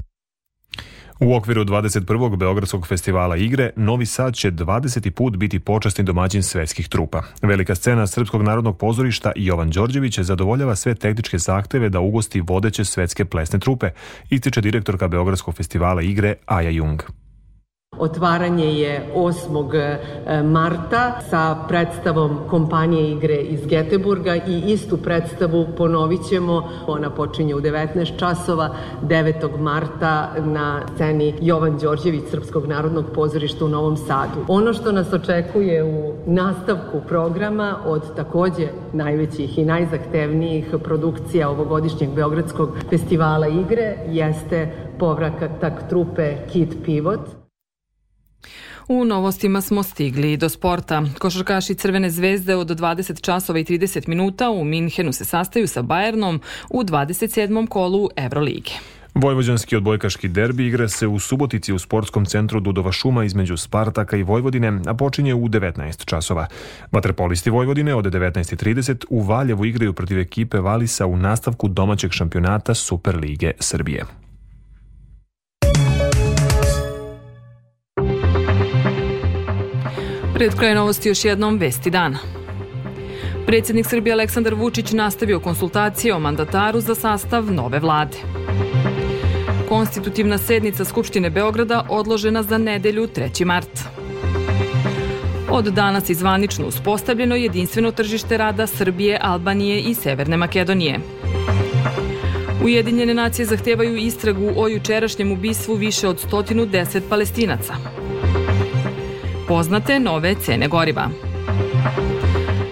U 1.20 1.36
okviru 1.36 1.66
21. 1.66 2.38
Beogradskog 2.38 2.88
festivala 2.88 3.38
igre, 3.38 3.70
Novi 3.76 4.06
Sad 4.06 4.36
će 4.36 4.52
20. 4.52 5.10
put 5.10 5.38
biti 5.38 5.60
počasni 5.60 6.04
domaćin 6.04 6.44
svetskih 6.44 6.88
trupa. 6.88 7.24
Velika 7.42 7.76
scena 7.76 8.08
Srpskog 8.08 8.42
narodnog 8.42 8.78
pozorišta 8.78 9.32
Jovan 9.36 9.70
Đorđević 9.70 10.20
zadovoljava 10.20 10.76
sve 10.76 10.96
tehničke 10.96 11.38
zahteve 11.38 11.90
da 11.90 12.00
ugosti 12.00 12.42
vodeće 12.42 12.86
svetske 12.86 13.26
plesne 13.26 13.60
trupe, 13.60 13.90
ističe 14.30 14.62
direktorka 14.62 15.08
Beogradskog 15.08 15.56
festivala 15.56 16.02
igre 16.02 16.36
Aja 16.46 16.70
Jung. 16.70 17.02
Otvaranje 18.00 18.66
je 18.66 19.10
8. 19.16 19.98
E, 20.26 20.44
marta 20.44 21.20
sa 21.30 21.56
predstavom 21.68 22.40
kompanije 22.50 23.12
igre 23.12 23.36
iz 23.36 23.66
Geteburga 23.66 24.36
i 24.36 24.64
istu 24.66 24.98
predstavu 24.98 25.68
ponovit 25.78 26.20
ćemo. 26.30 26.70
Ona 26.88 27.10
počinje 27.10 27.56
u 27.56 27.62
19 27.62 28.20
časova 28.20 28.70
9. 29.04 29.60
marta 29.60 30.32
na 30.46 30.82
sceni 30.96 31.34
Jovan 31.42 31.78
Đorđević 31.78 32.24
Srpskog 32.32 32.68
narodnog 32.68 33.06
pozorišta 33.16 33.66
u 33.66 33.70
Novom 33.70 33.98
Sadu. 33.98 34.46
Ono 34.48 34.74
što 34.74 34.92
nas 34.92 35.14
očekuje 35.14 35.84
u 35.84 36.14
nastavku 36.26 37.02
programa 37.08 37.78
od 37.86 38.16
takođe 38.16 38.68
najvećih 38.94 39.58
i 39.58 39.66
najzahtevnijih 39.66 40.76
produkcija 40.84 41.50
ovogodišnjeg 41.50 42.10
Beogradskog 42.10 42.78
festivala 42.90 43.48
igre 43.48 43.96
jeste 44.10 44.72
povratak 45.00 45.90
trupe 45.90 46.36
Kid 46.52 46.76
Pivot. 46.86 47.47
U 48.90 49.06
novostima 49.06 49.62
smo 49.62 49.84
stigli 49.84 50.38
do 50.38 50.50
sporta. 50.50 51.04
Košarkaši 51.20 51.76
Crvene 51.76 52.10
zvezde 52.10 52.56
od 52.56 52.68
20 52.68 53.22
časova 53.22 53.60
i 53.60 53.64
30 53.64 54.08
minuta 54.08 54.50
u 54.50 54.64
Minhenu 54.64 55.14
se 55.14 55.26
sastaju 55.26 55.68
sa 55.68 55.82
Bajernom 55.82 56.42
u 56.70 56.84
27. 56.84 57.68
kolu 57.68 58.10
Evrolige. 58.16 58.72
Vojvođanski 59.16 59.76
odbojkaški 59.76 60.28
derbi 60.28 60.68
igra 60.68 60.88
se 60.88 61.08
u 61.08 61.20
Subotici 61.20 61.74
u 61.74 61.80
sportskom 61.80 62.26
centru 62.26 62.60
Dudova 62.60 62.92
šuma 62.92 63.24
između 63.24 63.58
Spartaka 63.58 64.18
i 64.18 64.24
Vojvodine, 64.24 64.80
a 64.86 64.94
počinje 64.94 65.34
u 65.34 65.48
19 65.48 66.06
časova. 66.06 66.48
Vaterpolisti 66.92 67.50
Vojvodine 67.50 67.96
od 67.96 68.06
19.30 68.06 69.06
u 69.10 69.22
Valjevu 69.22 69.66
igraju 69.66 69.94
protiv 69.94 70.20
ekipe 70.20 70.60
Valisa 70.60 71.06
u 71.06 71.18
nastavku 71.18 71.68
domaćeg 71.68 72.12
šampionata 72.12 72.74
Superlige 72.74 73.52
Srbije. 73.60 74.27
Pred 80.38 80.56
kraj 80.56 80.76
novosti 80.76 81.10
još 81.10 81.26
jednom 81.26 81.58
vesti 81.58 81.90
dana. 81.90 82.18
Predsjednik 83.46 83.86
Srbije 83.90 84.14
Aleksandar 84.14 84.54
Vučić 84.54 84.92
nastavio 84.92 85.40
konsultacije 85.40 86.14
o 86.16 86.20
mandataru 86.20 86.82
za 86.82 86.96
sastav 86.96 87.52
nove 87.52 87.80
vlade. 87.80 88.18
Konstitutivna 89.70 90.38
sednica 90.38 90.86
Skupštine 90.86 91.30
Beograda 91.30 91.86
odložena 91.90 92.44
za 92.44 92.58
nedelju 92.58 93.08
3. 93.08 93.46
mart. 93.46 93.80
Od 95.50 95.66
danas 95.66 96.10
izvanično 96.10 96.68
uspostavljeno 96.68 97.36
jedinstveno 97.36 97.92
tržište 97.92 98.38
rada 98.38 98.68
Srbije, 98.68 99.20
Albanije 99.22 99.82
i 99.82 99.94
Severne 99.94 100.38
Makedonije. 100.38 101.00
Ujedinjene 102.64 103.14
nacije 103.14 103.46
zahtevaju 103.46 103.98
istragu 103.98 104.52
o 104.56 104.68
jučerašnjem 104.68 105.32
ubistvu 105.32 105.74
više 105.74 106.08
od 106.08 106.26
110 106.32 107.02
palestinaca 107.10 107.74
poznate 109.48 110.00
nove 110.00 110.36
cene 110.36 110.68
goriva. 110.68 111.10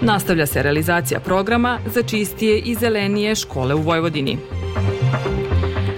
Nastavlja 0.01 0.45
se 0.45 0.63
realizacija 0.63 1.19
programa 1.19 1.79
za 1.93 2.03
čistije 2.03 2.59
i 2.59 2.75
zelenije 2.75 3.35
škole 3.35 3.75
u 3.75 3.81
Vojvodini. 3.81 4.37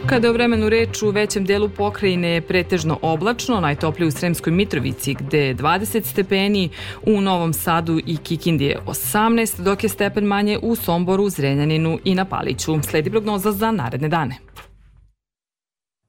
Kada 0.10 0.28
je 0.28 0.32
o 0.32 0.34
vremenu 0.34 0.70
reč 0.70 1.02
u 1.02 1.10
većem 1.10 1.46
delu 1.46 1.70
pokrajine 1.70 2.30
je 2.30 2.42
pretežno 2.42 3.00
oblačno, 3.02 3.60
najtoplije 3.60 4.08
u 4.08 4.12
Sremskoj 4.12 4.54
Mitrovici 4.54 5.14
gde 5.14 5.40
je 5.40 5.56
20 5.56 6.04
stepeni, 6.04 6.70
u 7.06 7.22
Novom 7.22 7.54
Sadu 7.54 8.00
i 8.06 8.18
Kikindi 8.18 8.66
je 8.66 8.80
18, 8.86 9.62
dok 9.62 9.84
je 9.84 9.90
stepen 9.90 10.24
manje 10.24 10.60
u 10.62 10.76
Somboru, 10.76 11.30
Zrenjaninu 11.30 12.00
i 12.04 12.16
na 12.16 12.26
Paliću. 12.26 12.80
Sledi 12.84 13.10
prognoza 13.10 13.52
za 13.52 13.72
naredne 13.72 14.10
dane. 14.10 14.47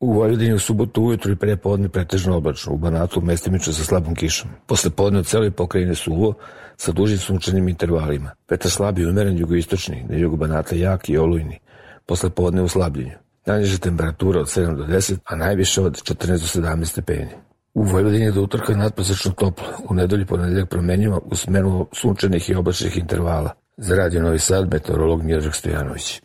U 0.01 0.13
Vojvodini 0.13 0.55
u 0.55 0.59
subotu 0.59 1.03
ujutru 1.03 1.33
i 1.33 1.37
pre 1.37 1.57
podne 1.57 1.89
pretežno 1.89 2.37
oblačno, 2.37 2.73
u 2.73 2.77
Banatu 2.77 3.21
mestimično 3.21 3.73
sa 3.73 3.85
slabom 3.85 4.15
kišom. 4.15 4.51
Posle 4.67 4.91
podne 4.91 5.21
u 5.21 5.25
celoj 5.25 5.51
pokrajine 5.51 5.95
suvo 5.95 6.35
sa 6.77 6.93
dužim 6.93 7.19
sunčanim 7.19 7.69
intervalima. 7.69 8.31
Vetar 8.51 8.71
slabi 8.71 9.07
umeren 9.07 9.39
jugoistočni, 9.39 10.05
na 10.09 10.17
jugu 10.17 10.37
Banata 10.37 10.77
jak 10.77 11.09
i 11.09 11.19
olujni. 11.19 11.59
Posle 12.07 12.31
podne 12.31 12.63
u 12.63 12.69
slabljenju. 12.69 13.13
Najniža 13.47 13.79
temperatura 13.79 14.41
od 14.41 14.47
7 14.47 14.77
do 14.77 14.85
10, 14.85 15.19
a 15.25 15.37
najviše 15.37 15.83
od 15.83 16.03
14 16.03 16.29
do 16.29 16.69
17 16.69 16.85
stepeni. 16.85 17.31
U 17.75 17.83
Vojvodini 17.83 18.25
je 18.25 18.33
do 18.33 18.43
utorka 18.43 18.77
nadposečno 18.77 19.33
toplo, 19.33 19.67
u 19.89 19.95
nedelju 19.95 20.27
ponedeljak 20.27 20.69
promenjivo 20.69 21.23
u 21.25 21.37
smenu 21.37 21.87
sunčanih 21.93 22.51
i 22.51 22.55
oblačnih 22.55 22.99
intervala. 22.99 23.51
Za 23.77 23.97
radio 23.97 24.23
Novi 24.23 24.39
Sad, 24.39 24.73
meteorolog 24.73 25.23
Miodrag 25.23 25.55
Stojanović. 25.55 26.23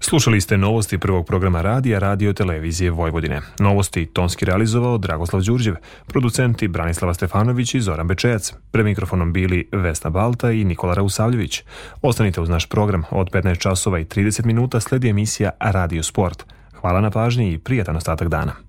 Slušali 0.00 0.40
ste 0.40 0.56
novosti 0.58 0.98
prvog 0.98 1.26
programa 1.26 1.62
radija 1.62 1.98
Radio 1.98 2.32
Televizije 2.32 2.90
Vojvodine. 2.90 3.40
Novosti 3.58 4.06
tonski 4.06 4.44
realizovao 4.44 4.98
Dragoslav 4.98 5.42
Đurđev, 5.42 5.74
producenti 6.06 6.68
Branislava 6.68 7.14
Stefanović 7.14 7.74
i 7.74 7.80
Zoran 7.80 8.08
Bečejac. 8.08 8.52
Pre 8.70 8.82
mikrofonom 8.82 9.32
bili 9.32 9.68
Vesna 9.72 10.10
Balta 10.10 10.50
i 10.50 10.64
Nikola 10.64 10.94
Rausavljević. 10.94 11.62
Ostanite 12.02 12.40
uz 12.40 12.48
naš 12.48 12.66
program. 12.66 13.02
Od 13.10 13.30
15 13.30 13.58
časova 13.58 13.98
i 13.98 14.04
30 14.04 14.44
minuta 14.44 14.80
sledi 14.80 15.08
emisija 15.08 15.50
Radio 15.60 16.02
Sport. 16.02 16.44
Hvala 16.80 17.00
na 17.00 17.10
pažnji 17.10 17.52
i 17.52 17.58
prijatan 17.58 17.96
ostatak 17.96 18.28
dana. 18.28 18.67